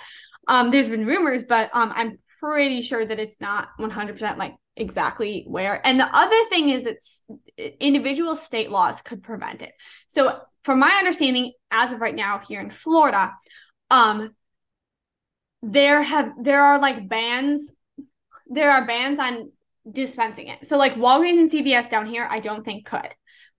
[0.48, 5.44] Um, there's been rumors, but um, I'm pretty sure that it's not 100% like exactly
[5.46, 5.84] where.
[5.84, 9.72] And the other thing is that individual state laws could prevent it.
[10.08, 13.32] So, from my understanding, as of right now here in Florida,
[13.90, 14.34] um,
[15.62, 17.70] there have there are like bans.
[18.48, 19.50] There are bans on
[19.90, 20.66] dispensing it.
[20.66, 23.14] So, like Walgreens and CVS down here, I don't think could.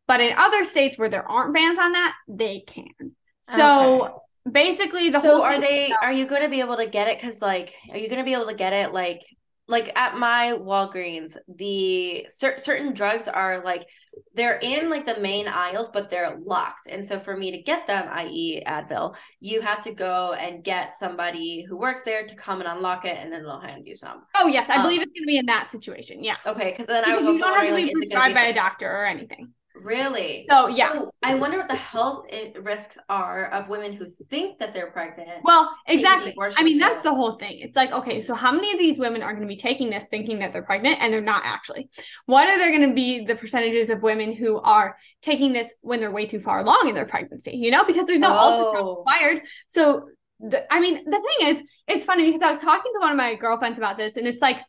[0.07, 3.15] But in other states where there aren't bans on that, they can.
[3.41, 4.13] So okay.
[4.51, 5.41] Basically, the so whole.
[5.43, 5.91] are they?
[6.01, 7.19] Are you going to be able to get it?
[7.19, 9.23] Because like, are you going to be able to get it like?
[9.69, 13.85] Like at my Walgreens, the cer- certain drugs are like
[14.33, 16.87] they're in like the main aisles, but they're locked.
[16.87, 20.93] And so for me to get them, i.e., Advil, you have to go and get
[20.93, 24.23] somebody who works there to come and unlock it, and then they'll hand you some.
[24.35, 26.23] Oh yes, I um, believe it's going to be in that situation.
[26.23, 26.37] Yeah.
[26.45, 28.53] Okay, because then because I was you don't have to be like, prescribed by a
[28.53, 29.53] doctor or anything.
[29.81, 30.45] Really?
[30.49, 30.93] So yeah.
[30.93, 34.91] So I wonder what the health eh, risks are of women who think that they're
[34.91, 35.43] pregnant.
[35.43, 36.35] Well, exactly.
[36.57, 37.59] I mean, that's the whole thing.
[37.59, 40.07] It's like, okay, so how many of these women are going to be taking this
[40.07, 41.89] thinking that they're pregnant and they're not actually?
[42.25, 45.99] What are there going to be the percentages of women who are taking this when
[45.99, 47.51] they're way too far along in their pregnancy?
[47.55, 48.73] You know, because there's no oh.
[48.73, 49.43] ultrasound required.
[49.67, 50.09] So
[50.39, 53.17] the, I mean, the thing is, it's funny because I was talking to one of
[53.17, 54.59] my girlfriends about this, and it's like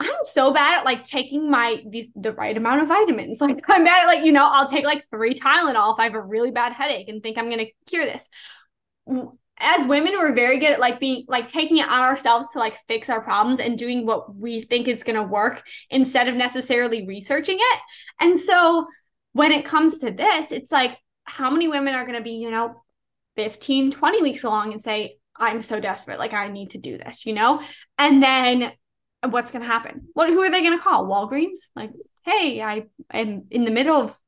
[0.00, 3.38] I'm so bad at like taking my the, the right amount of vitamins.
[3.50, 6.14] Like I'm bad at like, you know, I'll take like three Tylenol if I have
[6.14, 8.28] a really bad headache and think I'm gonna cure this.
[9.58, 12.78] As women, we're very good at like being like taking it on ourselves to like
[12.88, 17.58] fix our problems and doing what we think is gonna work instead of necessarily researching
[17.60, 17.80] it.
[18.18, 18.86] And so
[19.32, 22.82] when it comes to this, it's like how many women are gonna be, you know,
[23.36, 27.26] 15, 20 weeks along and say, I'm so desperate, like I need to do this,
[27.26, 27.62] you know?
[27.98, 28.72] And then
[29.28, 30.08] what's going to happen?
[30.14, 31.06] What who are they going to call?
[31.06, 31.58] Walgreens?
[31.76, 31.90] Like,
[32.24, 34.18] hey, I am in the middle of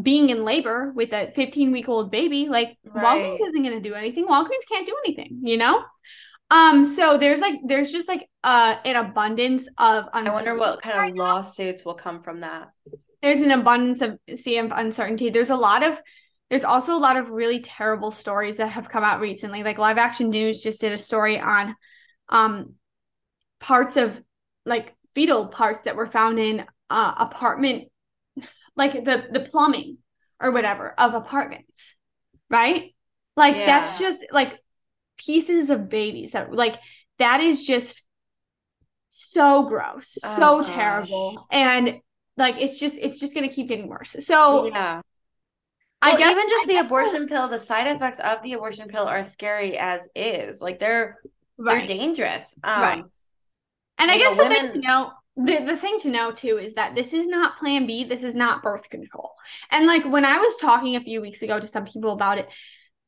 [0.00, 2.48] being in labor with a 15 week old baby.
[2.48, 3.04] Like, right.
[3.04, 4.26] Walgreens isn't going to do anything.
[4.26, 5.82] Walgreens can't do anything, you know?
[6.50, 10.96] Um, so there's like there's just like uh an abundance of I wonder what kind
[10.96, 11.90] right of lawsuits now.
[11.90, 12.70] will come from that.
[13.20, 15.30] There's an abundance of CM uncertainty.
[15.30, 16.00] There's a lot of
[16.48, 19.64] there's also a lot of really terrible stories that have come out recently.
[19.64, 21.74] Like Live Action News just did a story on
[22.28, 22.74] um
[23.60, 24.20] parts of
[24.64, 27.88] like fetal parts that were found in uh, apartment
[28.76, 29.98] like the the plumbing
[30.40, 31.94] or whatever of apartments
[32.50, 32.94] right
[33.36, 33.66] like yeah.
[33.66, 34.58] that's just like
[35.16, 36.78] pieces of babies that like
[37.18, 38.02] that is just
[39.08, 40.68] so gross oh, so gosh.
[40.68, 41.96] terrible and
[42.36, 45.00] like it's just it's just gonna keep getting worse so yeah
[46.02, 48.86] I well, guess even just I the abortion pill, the side effects of the abortion
[48.88, 50.60] pill are scary as is.
[50.60, 51.16] Like they're
[51.58, 51.88] right.
[51.88, 52.56] they're dangerous.
[52.62, 53.04] Um, right.
[53.98, 54.70] And I guess the women...
[54.70, 57.86] thing to know the, the thing to know too is that this is not plan
[57.86, 59.32] B, this is not birth control.
[59.70, 62.48] And like when I was talking a few weeks ago to some people about it,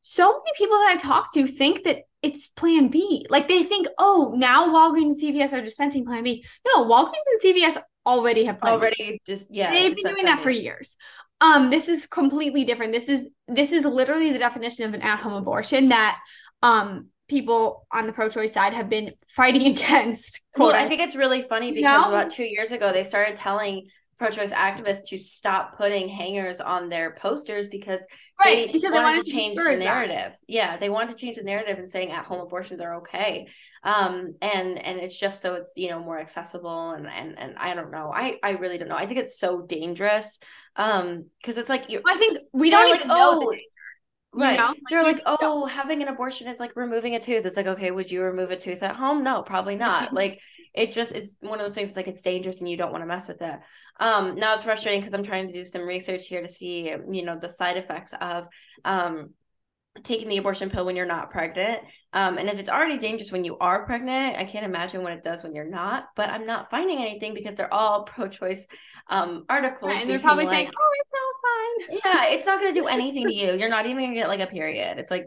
[0.02, 3.26] so many people that I talked to think that it's plan B.
[3.30, 6.44] Like they think, oh, now Walgreens and CVS are dispensing plan B.
[6.66, 9.20] No, Walgreens and CVS already have already B.
[9.26, 9.70] just yeah.
[9.70, 10.96] They've been doing that for years.
[11.40, 12.92] Um, this is completely different.
[12.92, 16.18] This is this is literally the definition of an at-home abortion that
[16.62, 20.40] um people on the pro-choice side have been fighting against.
[20.56, 23.86] Well, I think it's really funny because about two years ago they started telling
[24.18, 28.04] pro-choice activists to stop putting hangers on their posters because
[28.44, 29.78] right they because they wanted wanted to change the that.
[29.78, 30.36] narrative.
[30.48, 33.46] Yeah, they wanted to change the narrative and saying at-home abortions are okay.
[33.84, 37.74] Um, and and it's just so it's you know more accessible and and and I
[37.74, 38.10] don't know.
[38.12, 38.96] I I really don't know.
[38.96, 40.40] I think it's so dangerous.
[40.74, 42.02] Um, because it's like you.
[42.06, 43.56] I think we don't like, even know oh,
[44.38, 44.56] danger, you Right.
[44.56, 44.74] know?
[44.88, 45.50] They're like, just don't.
[45.50, 47.44] oh, having an abortion is like removing a tooth.
[47.44, 49.24] It's like, okay, would you remove a tooth at home?
[49.24, 50.12] No, probably not.
[50.14, 50.40] like
[50.74, 53.06] it just it's one of those things like it's dangerous and you don't want to
[53.06, 53.58] mess with it.
[53.98, 57.24] Um now it's frustrating because I'm trying to do some research here to see, you
[57.24, 58.46] know, the side effects of
[58.84, 59.30] um
[60.02, 61.80] taking the abortion pill when you're not pregnant.
[62.12, 65.22] Um, and if it's already dangerous when you are pregnant, I can't imagine what it
[65.22, 66.04] does when you're not.
[66.16, 68.66] But I'm not finding anything because they're all pro-choice
[69.08, 69.92] um articles.
[69.92, 72.80] Right, and they're probably like, saying, "Oh, it's all fine." yeah, it's not going to
[72.80, 73.52] do anything to you.
[73.54, 74.98] You're not even going to get like a period.
[74.98, 75.26] It's like,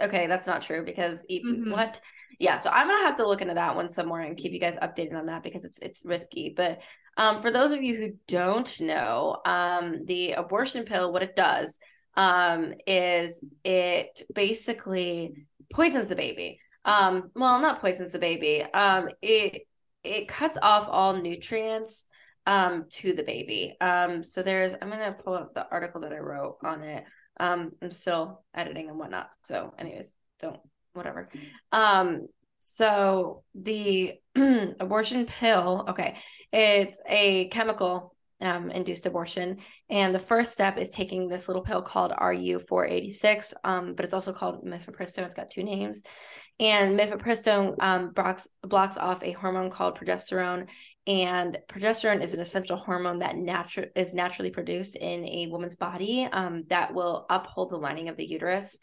[0.00, 1.70] okay, that's not true because Mhm.
[1.70, 2.00] what?
[2.38, 4.60] Yeah, so I'm gonna have to look into that one some more and keep you
[4.60, 6.54] guys updated on that because it's it's risky.
[6.56, 6.82] But
[7.16, 11.80] um, for those of you who don't know, um, the abortion pill, what it does
[12.18, 16.60] um, is it basically poisons the baby.
[16.84, 18.62] Um, well, not poisons the baby.
[18.62, 19.62] Um, it
[20.02, 22.06] it cuts off all nutrients
[22.44, 23.76] um to the baby.
[23.80, 27.04] Um, so there's I'm gonna pull up the article that I wrote on it.
[27.38, 29.30] Um, I'm still editing and whatnot.
[29.44, 30.58] So, anyways, don't
[30.94, 31.30] whatever.
[31.70, 32.26] Um,
[32.56, 36.16] so the abortion pill, okay,
[36.52, 39.58] it's a chemical um, induced abortion.
[39.90, 44.32] And the first step is taking this little pill called RU486, um, but it's also
[44.32, 45.24] called mifepristone.
[45.24, 46.02] It's got two names.
[46.60, 50.68] And mifepristone um, blocks, blocks off a hormone called progesterone.
[51.06, 56.28] And progesterone is an essential hormone that natu- is naturally produced in a woman's body
[56.30, 58.78] um, that will uphold the lining of the uterus.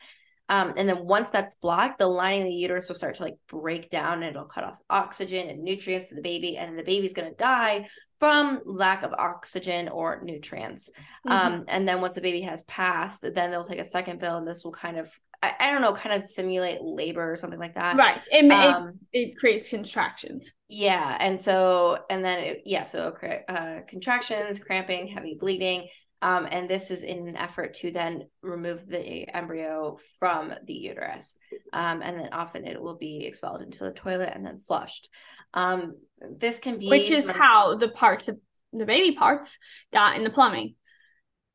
[0.48, 3.38] Um, and then once that's blocked, the lining of the uterus will start to like
[3.48, 7.14] break down and it'll cut off oxygen and nutrients to the baby, and the baby's
[7.14, 7.88] going to die
[8.20, 10.90] from lack of oxygen or nutrients.
[11.28, 11.32] Mhm.
[11.32, 14.48] Um, and then once the baby has passed, then they'll take a second pill, and
[14.48, 15.12] this will kind of,
[15.44, 17.96] I, I don't know, kind of simulate labor or something like that.
[17.98, 18.22] right.
[18.32, 20.52] It, Um, it it creates contractions.
[20.68, 23.14] yeah, and so and then it, yeah, so
[23.48, 25.88] uh, contractions, cramping, heavy bleeding,
[26.26, 31.38] um, and this is in an effort to then remove the embryo from the uterus,
[31.72, 35.08] um, and then often it will be expelled into the toilet and then flushed.
[35.54, 38.40] Um, this can be which is from- how the parts of
[38.74, 39.60] the baby parts
[39.94, 40.74] got in the plumbing.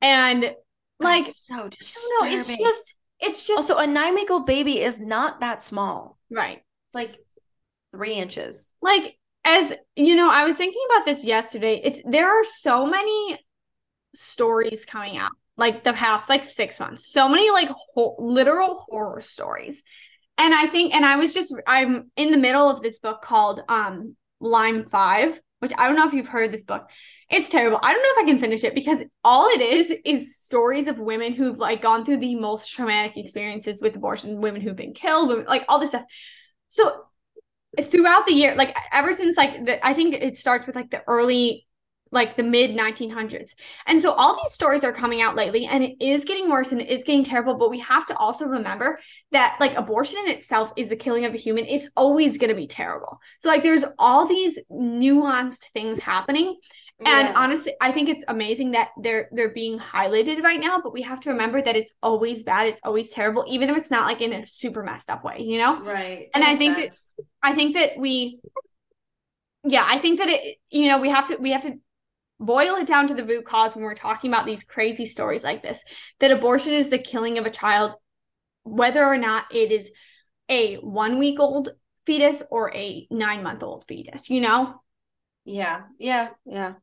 [0.01, 0.55] And
[1.01, 2.33] like That's so I don't disturbing.
[2.33, 6.17] know, it's just it's just also a nine week old baby is not that small,
[6.31, 6.63] right.
[6.95, 7.19] like
[7.91, 8.73] three inches.
[8.81, 11.81] Like as you know, I was thinking about this yesterday.
[11.83, 13.41] It's there are so many
[14.15, 17.13] stories coming out like the past like 6 months.
[17.13, 19.83] So many like ho- literal horror stories.
[20.39, 23.61] And I think and I was just I'm in the middle of this book called
[23.69, 26.89] um Lime 5, which I don't know if you've heard this book.
[27.29, 27.79] It's terrible.
[27.83, 30.99] I don't know if I can finish it because all it is is stories of
[30.99, 35.29] women who've like gone through the most traumatic experiences with abortion, women who've been killed,
[35.29, 36.05] women, like all this stuff.
[36.71, 37.05] So
[37.81, 41.03] throughout the year, like ever since like the, I think it starts with like the
[41.07, 41.67] early
[42.11, 43.55] like the mid 1900s.
[43.87, 46.81] And so all these stories are coming out lately and it is getting worse and
[46.81, 48.99] it's getting terrible, but we have to also remember
[49.33, 51.67] that like abortion in itself is the killing of a human.
[51.67, 53.21] It's always going to be terrible.
[53.41, 56.57] So like there's all these nuanced things happening
[57.03, 61.01] and honestly, I think it's amazing that they're they're being highlighted right now, but we
[61.03, 64.21] have to remember that it's always bad, it's always terrible, even if it's not like
[64.21, 65.83] in a super messed up way, you know?
[65.83, 66.95] right, And I think that-
[67.43, 68.41] I think that we
[69.65, 71.79] yeah, I think that it you know, we have to we have to
[72.41, 75.63] boil it down to the root cause when we're talking about these crazy stories like
[75.63, 75.81] this.
[76.19, 77.93] That abortion is the killing of a child
[78.63, 79.93] whether or not it is
[80.49, 81.71] a 1 week old
[82.07, 84.83] fetus or a 9 month old fetus, you know?
[85.45, 86.75] Yeah, yeah, yeah.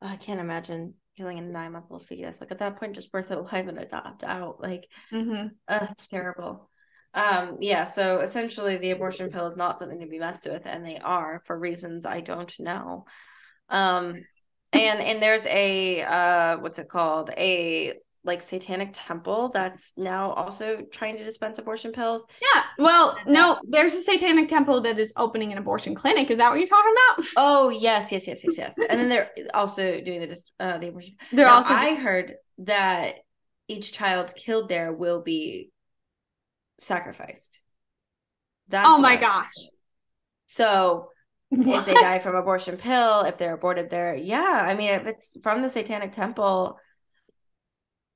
[0.00, 2.40] I can't imagine killing a nine month old fetus.
[2.40, 4.60] Like at that point, just birth it alive and adopt out.
[4.60, 5.50] Like, Mhm.
[5.68, 6.70] uh, it's terrible.
[7.12, 10.84] Um, yeah, so essentially the abortion pill is not something to be messed with, and
[10.84, 13.04] they are for reasons I don't know.
[13.68, 14.24] Um,
[14.72, 17.30] and and there's a uh what's it called?
[17.36, 22.26] A like satanic temple that's now also trying to dispense abortion pills.
[22.40, 22.62] Yeah.
[22.78, 26.30] Well, no, there's a satanic temple that is opening an abortion clinic.
[26.30, 27.26] Is that what you're talking about?
[27.36, 28.76] Oh yes, yes, yes, yes, yes.
[28.88, 32.34] And then they're also doing the dis- uh the abortion They're now, also I heard
[32.58, 33.16] that
[33.68, 35.70] each child killed there will be
[36.78, 37.60] sacrificed.
[38.68, 39.50] That's Oh my gosh.
[40.46, 41.08] heard.
[41.64, 44.64] So if they die from abortion pill, if they're aborted there, yeah.
[44.66, 46.78] I mean, if it's from the Satanic Temple,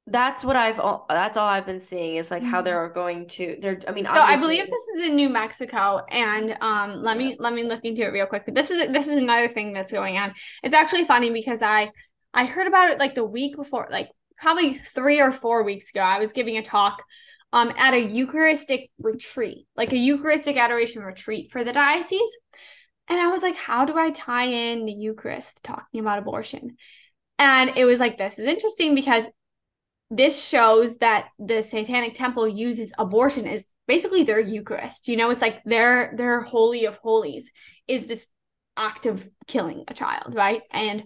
[0.06, 0.76] that's what I've.
[1.08, 2.64] That's all I've been seeing is like how Mhm.
[2.64, 3.56] they're going to.
[3.60, 3.80] They're.
[3.88, 7.54] I mean, So I believe this is in New Mexico, and um, let me let
[7.54, 8.42] me look into it real quick.
[8.44, 10.34] But this is this is another thing that's going on.
[10.62, 11.90] It's actually funny because I
[12.34, 16.00] I heard about it like the week before, like probably three or four weeks ago.
[16.02, 17.02] I was giving a talk
[17.54, 22.30] um, at a Eucharistic retreat, like a Eucharistic adoration retreat for the diocese.
[23.08, 26.76] And I was like, how do I tie in the Eucharist talking about abortion?
[27.38, 29.24] And it was like, this is interesting because
[30.10, 35.08] this shows that the Satanic Temple uses abortion as basically their Eucharist.
[35.08, 37.50] You know, it's like their their holy of holies
[37.88, 38.26] is this
[38.76, 40.62] act of killing a child, right?
[40.72, 41.04] And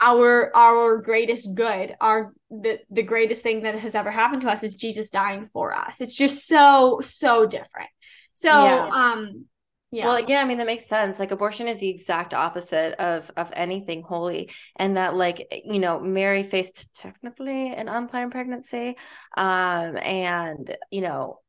[0.00, 4.62] our our greatest good, our the the greatest thing that has ever happened to us
[4.62, 6.00] is Jesus dying for us.
[6.00, 7.88] It's just so so different.
[8.32, 8.88] So yeah.
[8.92, 9.46] um
[9.90, 10.06] yeah.
[10.06, 11.18] Well, yeah, I mean that makes sense.
[11.18, 16.00] Like abortion is the exact opposite of of anything holy, and that like you know
[16.00, 18.96] Mary faced technically an unplanned pregnancy,
[19.36, 21.40] um, and you know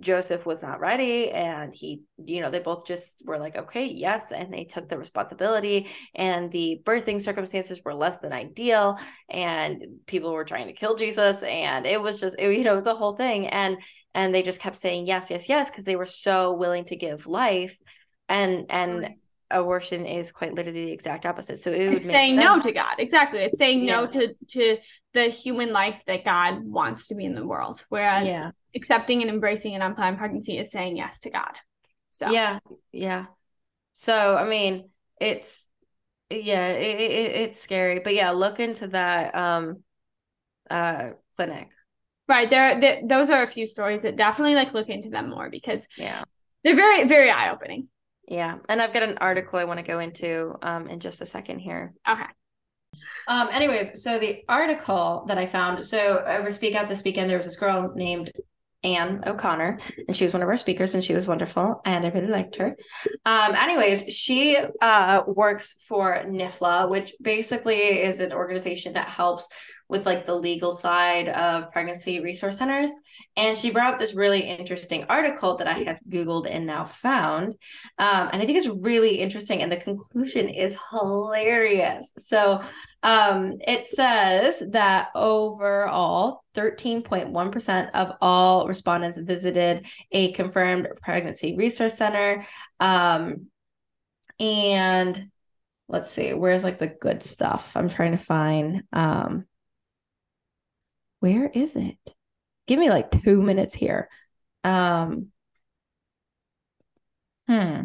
[0.00, 4.32] Joseph was not ready and he you know they both just were like okay yes
[4.32, 8.98] and they took the responsibility and the birthing circumstances were less than ideal
[9.28, 12.76] and people were trying to kill Jesus and it was just it, you know it
[12.76, 13.76] was a whole thing and
[14.14, 17.26] and they just kept saying yes yes yes because they were so willing to give
[17.26, 17.78] life.
[18.28, 19.14] And and
[19.52, 21.58] abortion is quite literally the exact opposite.
[21.58, 22.44] So it it's saying sense.
[22.44, 22.94] no to god.
[22.98, 23.40] Exactly.
[23.40, 24.00] It's saying yeah.
[24.00, 24.78] no to to
[25.14, 27.84] the human life that god wants to be in the world.
[27.88, 28.50] Whereas yeah.
[28.74, 31.58] accepting and embracing an unplanned pregnancy is saying yes to god.
[32.10, 32.58] So yeah.
[32.92, 33.26] Yeah.
[33.92, 34.88] So i mean
[35.20, 35.68] it's
[36.30, 38.00] yeah it, it, it's scary.
[38.00, 39.82] But yeah look into that um
[40.70, 41.70] uh clinic
[42.28, 45.50] right there, there those are a few stories that definitely like look into them more
[45.50, 46.24] because yeah.
[46.64, 47.88] they're very very eye-opening.
[48.28, 51.26] Yeah and i've got an article i want to go into um in just a
[51.26, 51.92] second here.
[52.08, 52.24] Okay.
[53.26, 57.36] Um anyways so the article that i found so over speak out this weekend there
[57.36, 58.30] was this girl named
[58.84, 62.08] Anne O'Connor, and she was one of our speakers, and she was wonderful, and I
[62.08, 62.76] really liked her.
[63.24, 69.48] Um, anyways, she uh, works for NIFLA, which basically is an organization that helps
[69.92, 72.90] with like the legal side of pregnancy resource centers.
[73.36, 77.54] And she brought up this really interesting article that I have Googled and now found.
[77.98, 79.60] Um, and I think it's really interesting.
[79.60, 82.14] And the conclusion is hilarious.
[82.16, 82.62] So
[83.02, 92.46] um, it says that overall, 13.1% of all respondents visited a confirmed pregnancy resource center.
[92.80, 93.48] Um,
[94.40, 95.28] and
[95.86, 97.76] let's see, where's like the good stuff?
[97.76, 98.84] I'm trying to find.
[98.90, 99.44] Um,
[101.22, 101.96] where is it?
[102.66, 104.08] Give me like two minutes here.
[104.64, 105.28] Um,
[107.46, 107.82] hmm.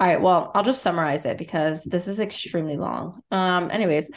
[0.00, 3.20] All right, well, I'll just summarize it because this is extremely long.
[3.30, 4.10] Um, anyways,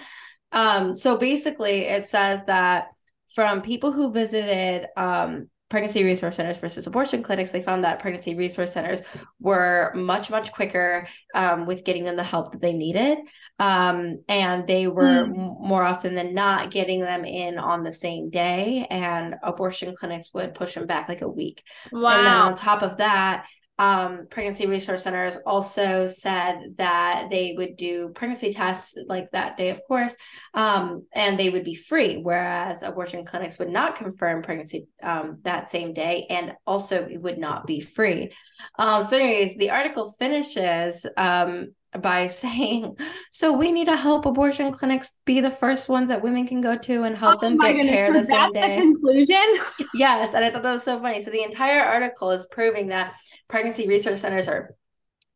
[0.51, 2.87] um, so basically it says that
[3.35, 8.35] from people who visited um pregnancy resource centers versus abortion clinics, they found that pregnancy
[8.35, 9.01] resource centers
[9.39, 13.17] were much, much quicker um, with getting them the help that they needed.
[13.57, 15.59] Um, and they were mm.
[15.61, 18.85] more often than not getting them in on the same day.
[18.89, 21.63] And abortion clinics would push them back like a week.
[21.91, 22.17] Wow.
[22.17, 23.45] And then on top of that,
[23.81, 29.71] um, pregnancy resource centers also said that they would do pregnancy tests like that day,
[29.71, 30.15] of course,
[30.53, 35.71] um, and they would be free, whereas abortion clinics would not confirm pregnancy um, that
[35.71, 38.31] same day and also it would not be free.
[38.77, 42.97] Um, so, anyways, the article finishes um, by saying,
[43.31, 46.77] so we need to help abortion clinics be the first ones that women can go
[46.77, 47.93] to and help oh them get goodness.
[47.93, 48.75] care so the same day.
[48.75, 49.55] The conclusion.
[49.93, 51.21] yes, and I thought that was so funny.
[51.21, 53.15] So the entire article is proving that
[53.47, 54.75] pregnancy resource centers are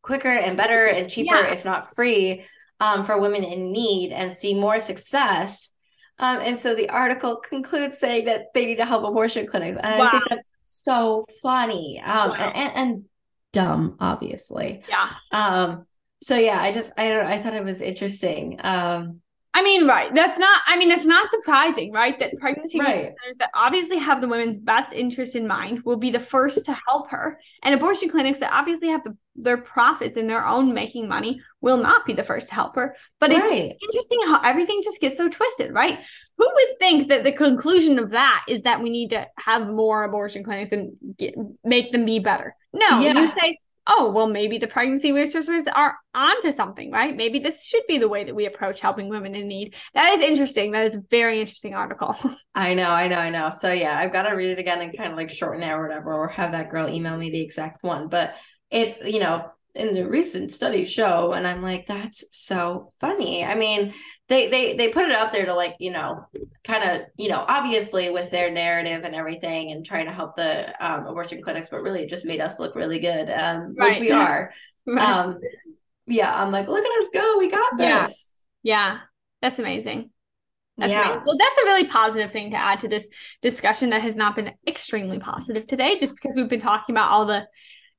[0.01, 1.53] quicker and better and cheaper, yeah.
[1.53, 2.45] if not free,
[2.79, 5.71] um, for women in need and see more success.
[6.19, 9.99] Um, and so the article concludes saying that they need to help abortion clinics, and
[9.99, 10.07] wow.
[10.07, 10.49] I think that's
[10.85, 12.35] so funny um, wow.
[12.35, 13.03] and, and, and
[13.51, 14.83] dumb, obviously.
[14.87, 15.09] Yeah.
[15.31, 15.85] Um,
[16.17, 18.59] so yeah, I just I don't I thought it was interesting.
[18.63, 19.21] Um
[19.55, 20.13] I mean, right.
[20.13, 22.19] That's not, I mean, it's not surprising, right?
[22.19, 22.93] That pregnancy right.
[22.93, 26.77] centers that obviously have the women's best interest in mind will be the first to
[26.89, 27.39] help her.
[27.63, 31.77] And abortion clinics that obviously have the, their profits and their own making money will
[31.77, 32.97] not be the first to help her.
[33.21, 33.71] But right.
[33.71, 35.99] it's interesting how everything just gets so twisted, right?
[36.37, 40.03] Who would think that the conclusion of that is that we need to have more
[40.03, 42.57] abortion clinics and get, make them be better?
[42.73, 43.13] No, yeah.
[43.13, 43.57] you say,
[43.87, 47.15] oh, well, maybe the pregnancy resources are onto something, right?
[47.15, 49.75] Maybe this should be the way that we approach helping women in need.
[49.93, 50.71] That is interesting.
[50.71, 52.15] That is a very interesting article.
[52.55, 53.49] I know, I know, I know.
[53.49, 55.81] So yeah, I've got to read it again and kind of like shorten it or
[55.81, 58.07] whatever, or have that girl email me the exact one.
[58.07, 58.35] But
[58.71, 63.43] it's, you know, in the recent studies show, and I'm like, that's so funny.
[63.43, 63.93] I mean,
[64.27, 66.25] they they they put it out there to like you know
[66.63, 70.73] kind of you know obviously with their narrative and everything and trying to help the
[70.83, 73.91] um, abortion clinics but really it just made us look really good um, right.
[73.91, 74.51] which we are
[74.87, 75.03] right.
[75.03, 75.39] um
[76.07, 78.29] yeah i'm like look at us go we got this
[78.63, 78.99] yeah yeah
[79.41, 80.09] That's amazing.
[80.77, 81.03] That's yeah.
[81.03, 81.23] amazing.
[81.25, 83.07] Well, that's a really positive thing to add to this
[83.41, 87.25] discussion that has not been extremely positive today, just because we've been talking about all
[87.25, 87.45] the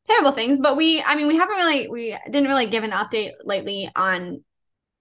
[0.08, 0.58] terrible things.
[0.58, 4.42] But we, I mean, we haven't really, we didn't really give an update lately on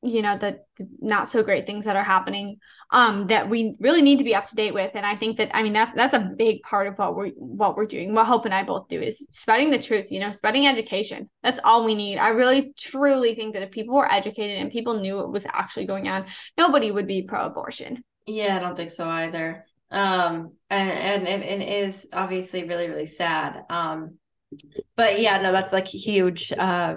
[0.05, 0.59] you know the,
[0.99, 2.57] not so great things that are happening
[2.91, 4.91] um that we really need to be up to date with.
[4.93, 7.75] And i think that i mean that's that's a big part of what we're what
[7.75, 10.67] we're doing what hope and i both do is spreading the truth you know spreading
[10.67, 11.29] education.
[11.43, 12.17] That's all we need.
[12.17, 15.87] I really truly think that if people were educated and people knew what was actually
[15.87, 16.25] going on
[16.57, 18.03] nobody would be pro-abortion.
[18.27, 19.65] Yeah i don't think so either.
[19.89, 23.63] Um and and, and it is obviously really really sad.
[23.69, 24.17] Um
[24.95, 26.95] but yeah no that's like huge uh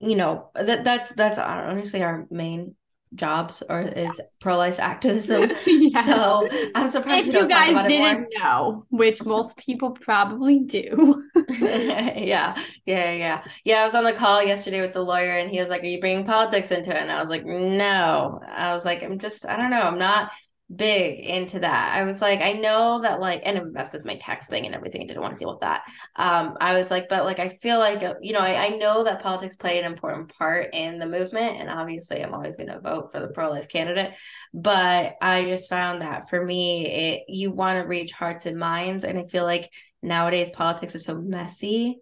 [0.00, 2.74] you know that that's that's honestly our main
[3.14, 4.32] jobs or is yes.
[4.40, 5.50] pro-life activism.
[5.66, 6.06] Yes.
[6.06, 11.22] so i'm surprised if you guys didn't know which most people probably do.
[11.52, 13.44] Yeah yeah yeah.
[13.64, 15.86] Yeah i was on the call yesterday with the lawyer and he was like are
[15.86, 16.96] you bringing politics into it?
[16.96, 18.40] And i was like no.
[18.48, 19.82] I was like i'm just i don't know.
[19.82, 20.30] I'm not
[20.74, 21.96] big into that.
[21.96, 24.74] I was like, I know that like, and it messed with my tax thing and
[24.74, 25.02] everything.
[25.02, 25.82] I didn't want to deal with that.
[26.16, 29.04] Um, I was like, but like, I feel like, uh, you know, I, I know
[29.04, 31.58] that politics play an important part in the movement.
[31.58, 34.14] And obviously I'm always going to vote for the pro-life candidate.
[34.54, 39.04] But I just found that for me, it, you want to reach hearts and minds.
[39.04, 39.70] And I feel like
[40.02, 41.98] nowadays politics is so messy.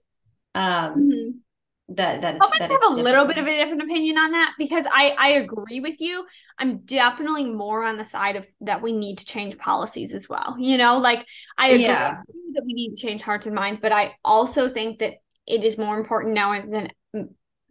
[0.54, 1.38] Um, mm-hmm
[1.90, 5.14] that that, I have a little bit of a different opinion on that because I
[5.18, 6.24] I agree with you.
[6.58, 10.56] I'm definitely more on the side of that we need to change policies as well.
[10.58, 11.26] You know, like
[11.58, 12.20] I agree yeah.
[12.54, 15.14] that we need to change hearts and minds, but I also think that
[15.46, 16.90] it is more important now than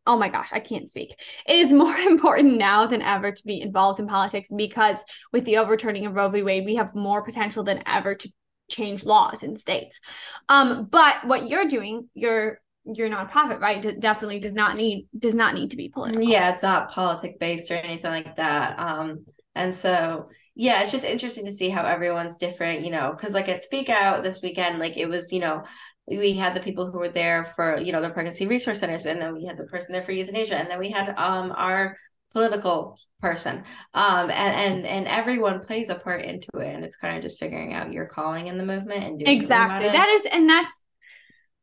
[0.05, 1.15] oh my gosh, I can't speak.
[1.45, 4.97] It is more important now than ever to be involved in politics because
[5.31, 6.41] with the overturning of Roe v.
[6.41, 8.31] Wade, we have more potential than ever to
[8.69, 9.99] change laws in states.
[10.47, 12.59] Um, but what you're doing, you're
[12.93, 13.83] your nonprofit, right?
[13.83, 16.23] It definitely does not need does not need to be political.
[16.23, 18.79] Yeah, it's not politic based or anything like that.
[18.79, 19.25] Um,
[19.55, 23.49] and so yeah, it's just interesting to see how everyone's different, you know, because like
[23.49, 25.63] at Speak Out this weekend, like it was, you know,
[26.07, 29.21] we had the people who were there for, you know, the pregnancy resource centers, and
[29.21, 31.95] then we had the person there for euthanasia, and then we had um our
[32.31, 33.63] political person
[33.95, 37.39] um and and and everyone plays a part into it and it's kind of just
[37.39, 40.81] figuring out your calling in the movement and doing exactly that is and that's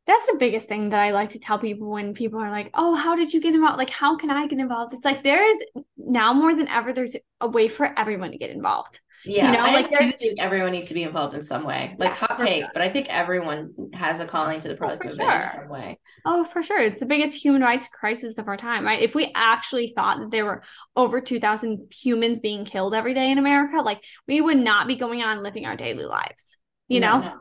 [0.06, 2.94] that's the biggest thing that I like to tell people when people are like, "Oh,
[2.94, 3.78] how did you get involved?
[3.78, 5.62] Like, how can I get involved?" It's like there is
[5.96, 6.92] now more than ever.
[6.92, 9.00] There's a way for everyone to get involved.
[9.24, 11.96] Yeah, you know, I like do think everyone needs to be involved in some way.
[11.98, 12.70] Like yes, hot take, sure.
[12.72, 15.40] but I think everyone has a calling to the pro oh, movement sure.
[15.40, 15.98] in some way.
[16.24, 16.80] Oh, for sure.
[16.80, 19.02] It's the biggest human rights crisis of our time, right?
[19.02, 20.62] If we actually thought that there were
[20.94, 25.22] over 2,000 humans being killed every day in America, like we would not be going
[25.22, 27.28] on living our daily lives, you no, know?
[27.28, 27.34] No.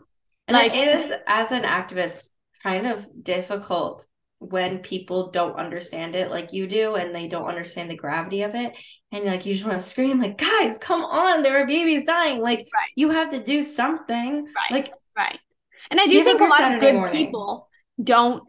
[0.48, 2.30] And like, it is, as an activist,
[2.66, 4.06] kind of difficult
[4.40, 8.56] when people don't understand it like you do and they don't understand the gravity of
[8.56, 8.74] it.
[9.12, 12.42] And like you just want to scream like guys come on there are babies dying.
[12.42, 12.92] Like right.
[12.96, 14.46] you have to do something.
[14.46, 14.72] Right.
[14.72, 15.40] Like right.
[15.92, 17.26] And i do think a lot Saturday of good morning.
[17.26, 17.70] people
[18.04, 18.44] don't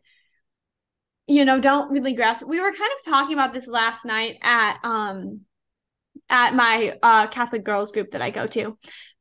[1.26, 4.78] you know don't really grasp we were kind of talking about this last night at
[4.82, 5.40] um
[6.30, 8.76] at my uh catholic girls group that i go to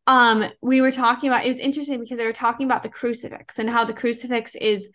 [0.07, 3.69] um we were talking about it's interesting because they were talking about the crucifix and
[3.69, 4.89] how the crucifix is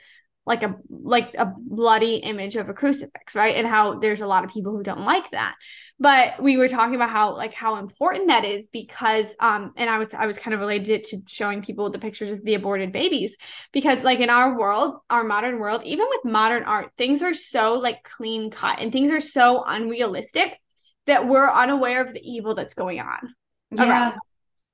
[0.47, 3.57] like a like a bloody image of a crucifix right?
[3.57, 5.55] And how there's a lot of people who don't like that.
[5.99, 9.99] But we were talking about how like how important that is because um and i
[9.99, 12.91] was i was kind of related it to showing people the pictures of the aborted
[12.91, 13.37] babies
[13.73, 17.75] because like in our world our modern world even with modern art things are so
[17.75, 20.59] like clean cut and things are so unrealistic
[21.07, 23.35] that we're unaware of the evil that's going on
[23.73, 24.13] yeah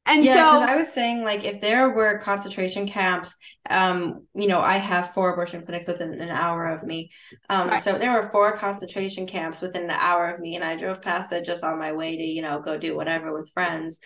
[0.06, 3.36] and yeah, so I was saying like if there were concentration camps,
[3.68, 7.10] um, you know, I have four abortion clinics within an hour of me.
[7.50, 7.80] Um, right.
[7.80, 11.32] so there were four concentration camps within an hour of me, and I drove past
[11.32, 13.98] it just on my way to, you know, go do whatever with friends.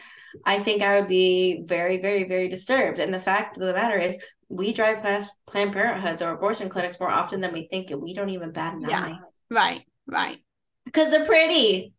[0.46, 2.98] I think I would be very, very, very disturbed.
[2.98, 6.98] And the fact of the matter is we drive past Planned Parenthoods or abortion clinics
[6.98, 9.01] more often than we think, and we don't even bat an yeah.
[9.01, 9.18] eye.
[9.51, 10.38] Right, right.
[10.86, 11.92] Because they're pretty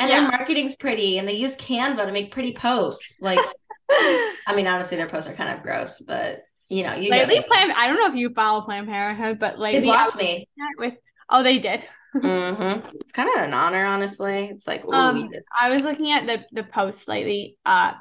[0.00, 0.20] and yeah.
[0.20, 3.20] their marketing's pretty and they use Canva to make pretty posts.
[3.20, 3.40] Like,
[3.90, 7.72] I mean, honestly, their posts are kind of gross, but you know, you lately Planned.
[7.72, 10.94] I don't know if you follow Planned Parenthood, but like they blocked me with.
[11.30, 11.84] Oh, they did.
[12.16, 12.96] mm-hmm.
[13.00, 14.48] It's kind of an honor, honestly.
[14.52, 17.92] It's like, ooh, um, I was looking at the the posts lately, uh,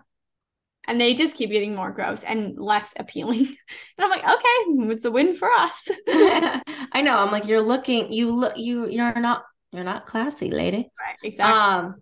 [0.85, 3.39] and they just keep getting more gross and less appealing.
[3.97, 5.89] and I'm like, okay, it's a win for us.
[6.07, 7.17] I know.
[7.17, 10.89] I'm like, you're looking, you look, you you're not you're not classy, lady.
[10.99, 11.53] Right, exactly.
[11.53, 11.95] Um,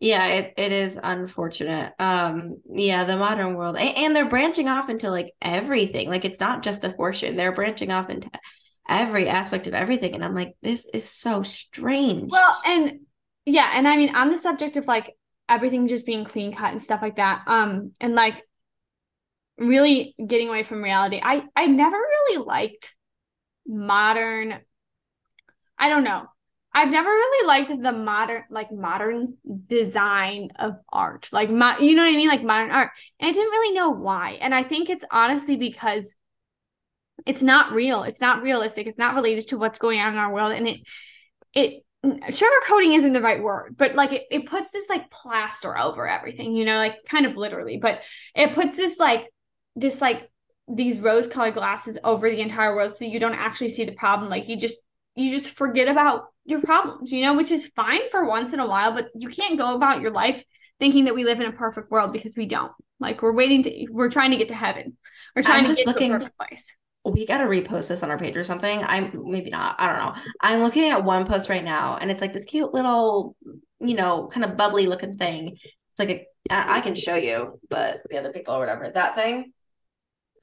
[0.00, 1.92] yeah, it, it is unfortunate.
[1.98, 6.08] Um, yeah, the modern world, and, and they're branching off into like everything.
[6.08, 8.28] Like it's not just abortion; they're branching off into
[8.88, 10.14] every aspect of everything.
[10.14, 12.32] And I'm like, this is so strange.
[12.32, 13.00] Well, and
[13.44, 15.14] yeah, and I mean, on the subject of like
[15.48, 17.42] everything just being clean cut and stuff like that.
[17.46, 18.42] Um, and like
[19.58, 21.20] really getting away from reality.
[21.22, 22.94] I I never really liked
[23.66, 24.58] modern.
[25.78, 26.26] I don't know.
[26.74, 29.36] I've never really liked the modern, like modern
[29.68, 32.90] design of art, like mo- you know what I mean, like modern art.
[33.20, 34.38] And I didn't really know why.
[34.40, 36.14] And I think it's honestly because
[37.26, 38.04] it's not real.
[38.04, 38.86] It's not realistic.
[38.86, 40.52] It's not related to what's going on in our world.
[40.52, 40.80] And it,
[41.52, 46.08] it, sugarcoating isn't the right word, but like it, it puts this like plaster over
[46.08, 48.00] everything, you know, like kind of literally, but
[48.34, 49.26] it puts this like,
[49.76, 50.28] this like
[50.68, 54.30] these rose colored glasses over the entire world so you don't actually see the problem.
[54.30, 54.78] Like you just,
[55.14, 58.66] you just forget about your problems, you know, which is fine for once in a
[58.66, 60.42] while, but you can't go about your life
[60.80, 62.72] thinking that we live in a perfect world because we don't.
[62.98, 64.96] Like we're waiting to, we're trying to get to heaven.
[65.36, 66.74] We're trying I'm to get looking, to a perfect place.
[67.04, 68.82] We got to repost this on our page or something.
[68.82, 69.80] I'm maybe not.
[69.80, 70.22] I don't know.
[70.40, 73.36] I'm looking at one post right now and it's like this cute little,
[73.80, 75.56] you know, kind of bubbly looking thing.
[75.92, 79.14] It's like a, I, I can show you, but the other people or whatever, that
[79.14, 79.52] thing.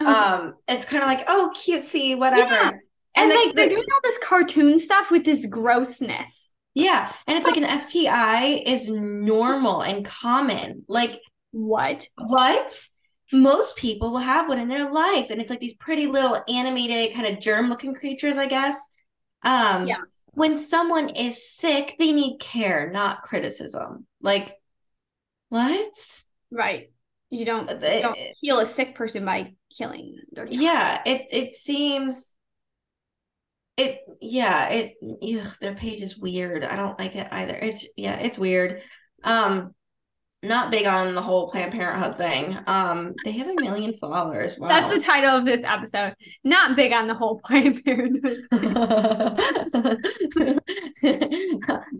[0.01, 0.05] Oh.
[0.05, 2.51] Um, it's kind of like, oh, cutesy, whatever.
[2.51, 2.71] Yeah.
[3.15, 6.53] And, And, the- like they're the- doing all this cartoon stuff with this grossness.
[6.75, 10.85] Yeah, and it's like an STI is normal and common.
[10.87, 11.19] Like
[11.51, 12.07] What?
[12.15, 12.87] what?
[13.31, 17.13] Most people will have one in their life, and it's like these pretty little animated
[17.15, 18.89] kind of germ-looking creatures, I guess.
[19.43, 20.01] Um, Yeah.
[20.33, 24.05] when someone is sick, they need care, not criticism.
[24.21, 24.55] Like
[25.49, 26.23] what?
[26.51, 26.91] Right.
[27.29, 30.61] You don't, you don't heal a sick person by killing their child.
[30.61, 32.33] Yeah, it it seems
[33.79, 36.63] it yeah, it ugh, their page is weird.
[36.63, 37.55] I don't like it either.
[37.55, 38.81] It's yeah, it's weird.
[39.23, 39.73] Um
[40.41, 42.57] not big on the whole Planned Parenthood thing.
[42.67, 44.59] Um they have a million followers.
[44.59, 44.67] Wow.
[44.67, 46.13] That's the title of this episode.
[46.43, 48.37] Not big on the whole Planned Parenthood.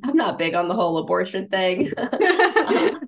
[0.03, 1.93] I'm not big on the whole abortion thing.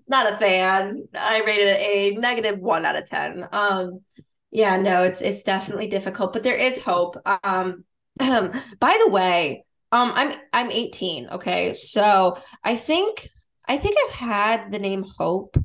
[0.07, 1.07] not a fan.
[1.13, 3.47] I rated it a negative one out of ten.
[3.51, 4.01] Um,
[4.49, 7.17] yeah, no, it's it's definitely difficult, but there is hope.
[7.43, 7.85] Um,
[8.17, 11.29] by the way, um, I'm I'm 18.
[11.29, 13.27] Okay, so I think
[13.67, 15.57] I think I've had the name Hope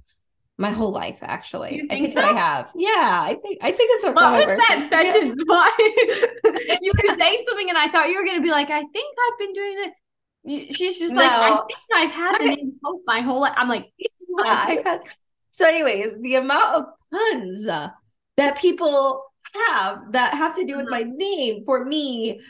[0.58, 1.18] my whole life.
[1.22, 2.72] Actually, I think think that I have.
[2.74, 5.40] Yeah, I think I think it's what, What was that sentence?
[5.46, 5.70] Why?
[6.82, 9.16] you were saying something, and I thought you were going to be like, I think
[9.26, 9.92] I've been doing it.
[10.76, 13.54] She's just like, I think I've had the name Hope my whole life.
[13.56, 15.00] I'm like, Yeah, I got
[15.50, 17.66] so anyways, the amount of puns
[18.36, 19.24] that people
[19.68, 22.40] have that have to do with my name for me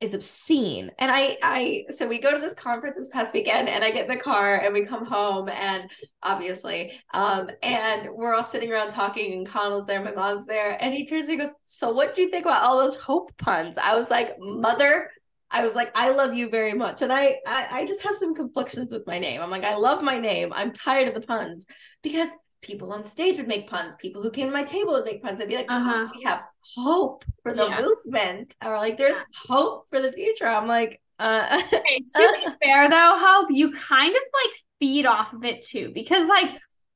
[0.00, 0.90] is obscene.
[0.98, 4.10] And I I so we go to this conference this past weekend and I get
[4.10, 5.90] in the car and we come home and
[6.22, 10.94] obviously um and we're all sitting around talking and Connell's there, my mom's there, and
[10.94, 13.36] he turns to me and goes, So what do you think about all those hope
[13.36, 13.76] puns?
[13.76, 15.10] I was like, Mother,
[15.50, 17.02] I was like, I love you very much.
[17.02, 19.42] And I, I I just have some conflictions with my name.
[19.42, 20.50] I'm like, I love my name.
[20.54, 21.66] I'm tired of the puns
[22.02, 22.30] because
[22.62, 23.94] people on stage would make puns.
[23.96, 25.40] People who came to my table would make puns.
[25.40, 26.08] I'd be like, Uh-huh.
[26.14, 26.42] we have
[26.76, 27.80] hope for the Yeah.
[27.80, 28.54] movement.
[28.64, 30.46] Or like, there's hope for the future.
[30.46, 35.32] I'm like, uh Okay, to be fair though, Hope, you kind of like feed off
[35.32, 35.90] of it too.
[35.94, 36.50] Because like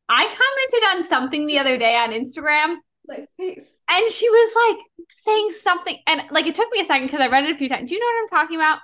[0.08, 3.78] I commented on something the other day on Instagram my face.
[3.90, 7.26] and she was like saying something and like it took me a second because I
[7.28, 7.88] read it a few times.
[7.88, 8.78] Do you know what I'm talking about?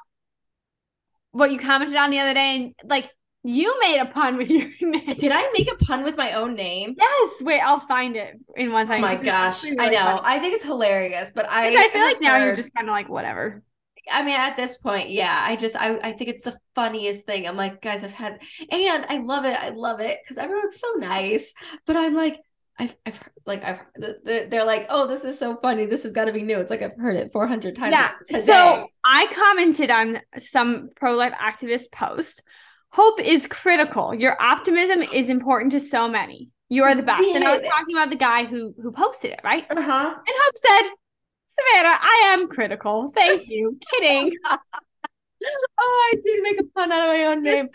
[1.33, 3.11] What you commented on the other day and like
[3.43, 5.15] you made a pun with your name.
[5.17, 6.95] Did I make a pun with my own name?
[6.99, 9.03] Yes, wait, I'll find it in one Oh second.
[9.03, 9.55] my 'cause it's gosh.
[9.65, 9.99] actually I know.
[10.05, 10.21] funny.
[10.25, 12.93] I think it's hilarious, but I I feel like have now you're just kind of
[12.93, 13.63] like whatever.
[14.11, 17.47] I mean, at this point, yeah, I just I, I think it's the funniest thing.
[17.47, 19.55] I'm like, guys, I've had and I love it.
[19.55, 21.53] I love it because everyone's so nice.
[21.87, 22.41] But I'm like,
[22.79, 25.87] I've I've heard, like I've the, the, they're like, oh, this is so funny.
[25.87, 26.59] This has got to be new.
[26.59, 28.11] It's like I've heard it 400 times Yeah.
[28.27, 28.41] today.
[28.41, 32.43] So I commented on some pro life activist post.
[32.93, 34.15] Hope is critical.
[34.15, 36.51] Your optimism is important to so many.
[36.69, 37.23] You are the best.
[37.23, 39.67] And I was talking about the guy who who posted it, right?
[39.71, 40.15] And uh-huh.
[40.17, 40.91] And Hope said,
[41.47, 43.11] Savannah, I am critical.
[43.15, 43.79] Thank you.
[43.91, 44.33] Kidding.
[45.79, 47.67] Oh, I did make a pun out of my own name.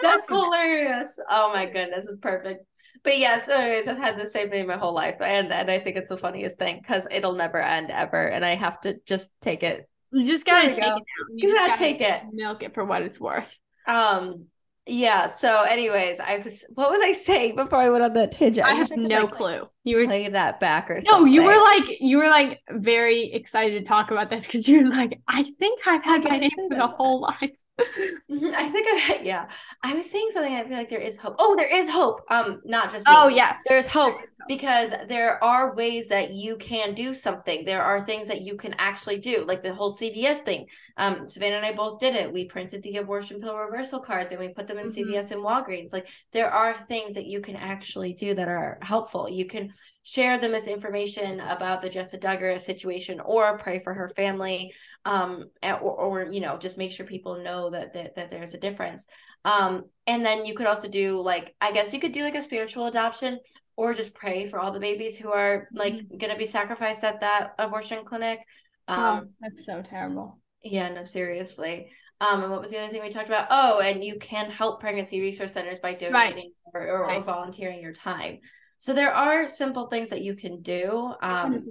[0.00, 1.18] That's hilarious.
[1.28, 2.64] Oh my goodness, it's perfect.
[3.02, 5.80] But yeah, so anyways, I've had the same name my whole life, and and I
[5.80, 9.30] think it's the funniest thing because it'll never end ever, and I have to just
[9.42, 9.88] take it.
[10.12, 10.82] You just gotta take go.
[10.82, 11.02] it down.
[11.34, 12.22] You just gotta take it.
[12.30, 13.58] Milk it for what it's worth.
[13.86, 14.46] Um,
[14.88, 15.26] yeah.
[15.26, 16.64] So, anyways, I was.
[16.74, 18.66] What was I saying before I went on that tangent?
[18.66, 19.68] I wish have could, no like, clue.
[19.84, 21.24] You were Play that back or something.
[21.24, 24.78] no, you were like you were like very excited to talk about this because you
[24.78, 27.50] were like, I think I've had my name for the whole life.
[27.80, 29.48] I think I yeah.
[29.82, 30.54] I was saying something.
[30.54, 31.36] I feel like there is hope.
[31.38, 32.22] Oh, there is hope.
[32.30, 33.14] Um, not just me.
[33.16, 34.16] oh yes, there's hope
[34.48, 37.64] because there are ways that you can do something.
[37.64, 40.66] There are things that you can actually do, like the whole CVS thing.
[40.96, 42.32] Um, Savannah and I both did it.
[42.32, 45.12] We printed the abortion pill reversal cards and we put them in mm-hmm.
[45.12, 45.92] CVS and Walgreens.
[45.92, 49.28] Like there are things that you can actually do that are helpful.
[49.28, 49.72] You can
[50.08, 54.72] share the misinformation about the Jessa Duggar situation or pray for her family
[55.04, 58.58] um or, or you know just make sure people know that, that that there's a
[58.58, 59.06] difference
[59.44, 62.42] um and then you could also do like i guess you could do like a
[62.42, 63.38] spiritual adoption
[63.76, 66.16] or just pray for all the babies who are like mm-hmm.
[66.16, 68.40] going to be sacrificed at that abortion clinic
[68.88, 71.90] oh, um oh, that's so terrible yeah no seriously
[72.20, 73.46] um, and what was the other thing we talked about?
[73.50, 76.82] Oh, and you can help pregnancy resource centers by donating right.
[76.82, 77.18] or, or, right.
[77.18, 78.40] or, volunteering your time.
[78.78, 81.14] So there are simple things that you can do.
[81.22, 81.64] Um,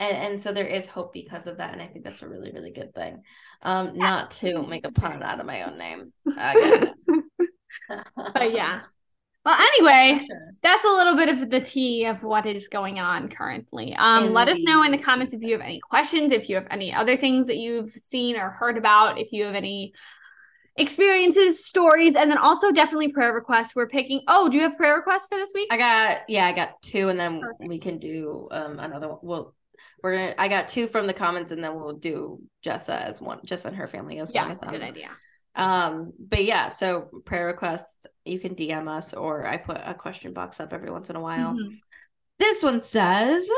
[0.00, 1.72] and, and so there is hope because of that.
[1.72, 3.22] And I think that's a really, really good thing.
[3.62, 6.12] Um, not to make a pun out of my own name.
[8.16, 8.80] but yeah.
[9.44, 10.54] Well, anyway, sure.
[10.62, 13.94] that's a little bit of the tea of what is going on currently.
[13.94, 16.66] Um, let us know in the comments if you have any questions, if you have
[16.70, 19.94] any other things that you've seen or heard about, if you have any
[20.76, 23.74] experiences, stories, and then also definitely prayer requests.
[23.74, 24.22] We're picking.
[24.28, 25.68] Oh, do you have prayer requests for this week?
[25.70, 27.68] I got yeah, I got two, and then Perfect.
[27.68, 29.18] we can do um another one.
[29.22, 29.54] Well,
[30.02, 30.34] we're gonna.
[30.38, 33.76] I got two from the comments, and then we'll do Jessa as one, Jessa and
[33.76, 34.58] her family as yeah, one.
[34.62, 35.10] Yeah, good idea.
[35.54, 40.32] Um, but yeah, so prayer requests you can DM us, or I put a question
[40.32, 41.54] box up every once in a while.
[41.54, 41.74] Mm-hmm.
[42.38, 43.50] This one says.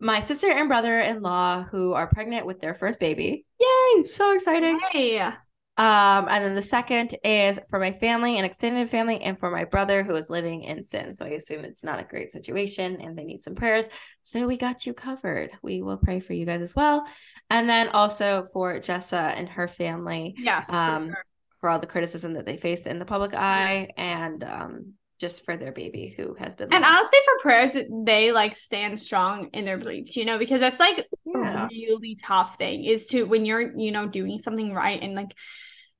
[0.00, 3.46] My sister and brother in law who are pregnant with their first baby.
[3.60, 4.04] Yay!
[4.04, 4.78] So exciting.
[4.90, 5.30] Hey.
[5.76, 9.64] Um, and then the second is for my family and extended family, and for my
[9.64, 11.14] brother who is living in sin.
[11.14, 13.88] So I assume it's not a great situation and they need some prayers.
[14.22, 15.50] So we got you covered.
[15.62, 17.04] We will pray for you guys as well.
[17.50, 20.34] And then also for Jessa and her family.
[20.38, 20.70] Yes.
[20.70, 21.24] Um, for, sure.
[21.60, 25.56] for all the criticism that they faced in the public eye and um just for
[25.56, 26.98] their baby who has been and lost.
[26.98, 30.80] honestly for prayers that they like stand strong in their beliefs you know because that's
[30.80, 31.64] like yeah.
[31.64, 35.32] a really tough thing is to when you're you know doing something right and like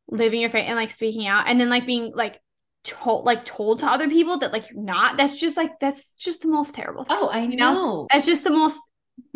[0.09, 2.41] living your faith and like speaking out and then like being like
[2.85, 6.43] told like told to other people that like you're not that's just like that's just
[6.43, 7.75] the most terrible thing, oh i you know?
[7.75, 8.07] know.
[8.13, 8.79] That's just the most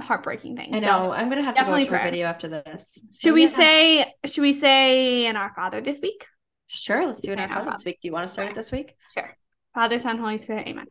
[0.00, 0.86] heartbreaking thing i know.
[0.86, 2.98] So, i'm gonna have to through a video after this.
[3.10, 3.48] So should we yeah.
[3.48, 6.26] say should we say in our father this week?
[6.66, 7.98] Sure let's do it in our father this week.
[8.02, 8.94] Do you want to start it this week?
[9.14, 9.34] Sure.
[9.74, 10.86] Father son holy spirit amen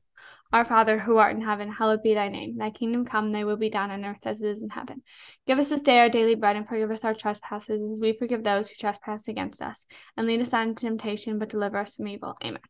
[0.53, 2.57] our Father who art in heaven, hallowed be thy name.
[2.57, 5.03] Thy kingdom come, thy will be done on earth as it is in heaven.
[5.45, 8.43] Give us this day our daily bread, and forgive us our trespasses, as we forgive
[8.43, 9.85] those who trespass against us.
[10.15, 12.35] And lead us not into temptation, but deliver us from evil.
[12.43, 12.61] Amen.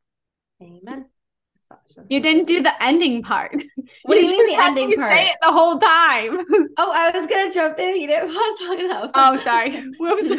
[0.62, 1.06] Amen.
[2.10, 3.64] You didn't do the ending part.
[4.04, 5.12] What do you mean the ending part?
[5.12, 6.40] Say it the whole time.
[6.80, 8.00] Oh, I was gonna jump in.
[8.00, 9.12] You didn't pause long enough.
[9.16, 9.72] Oh, sorry.
[10.00, 10.32] Whoops.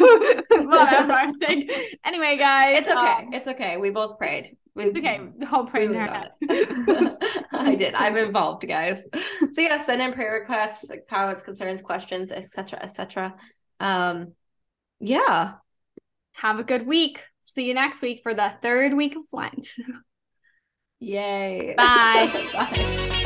[0.53, 1.69] I'm saying.
[2.05, 2.77] Anyway, guys.
[2.79, 2.97] It's okay.
[2.97, 3.75] Um, it's okay.
[3.75, 4.55] We both prayed.
[4.79, 6.29] Okay, the whole prayer there.
[7.51, 7.93] I did.
[7.95, 9.05] I'm involved, guys.
[9.51, 13.35] So yeah, send in prayer requests, comments, concerns, questions, etc., etc.
[13.79, 14.33] Um,
[14.99, 15.53] yeah.
[16.33, 17.23] Have a good week.
[17.45, 19.67] See you next week for the third week of Lent.
[20.99, 21.75] Yay.
[21.77, 22.47] Bye.
[22.53, 23.18] Bye.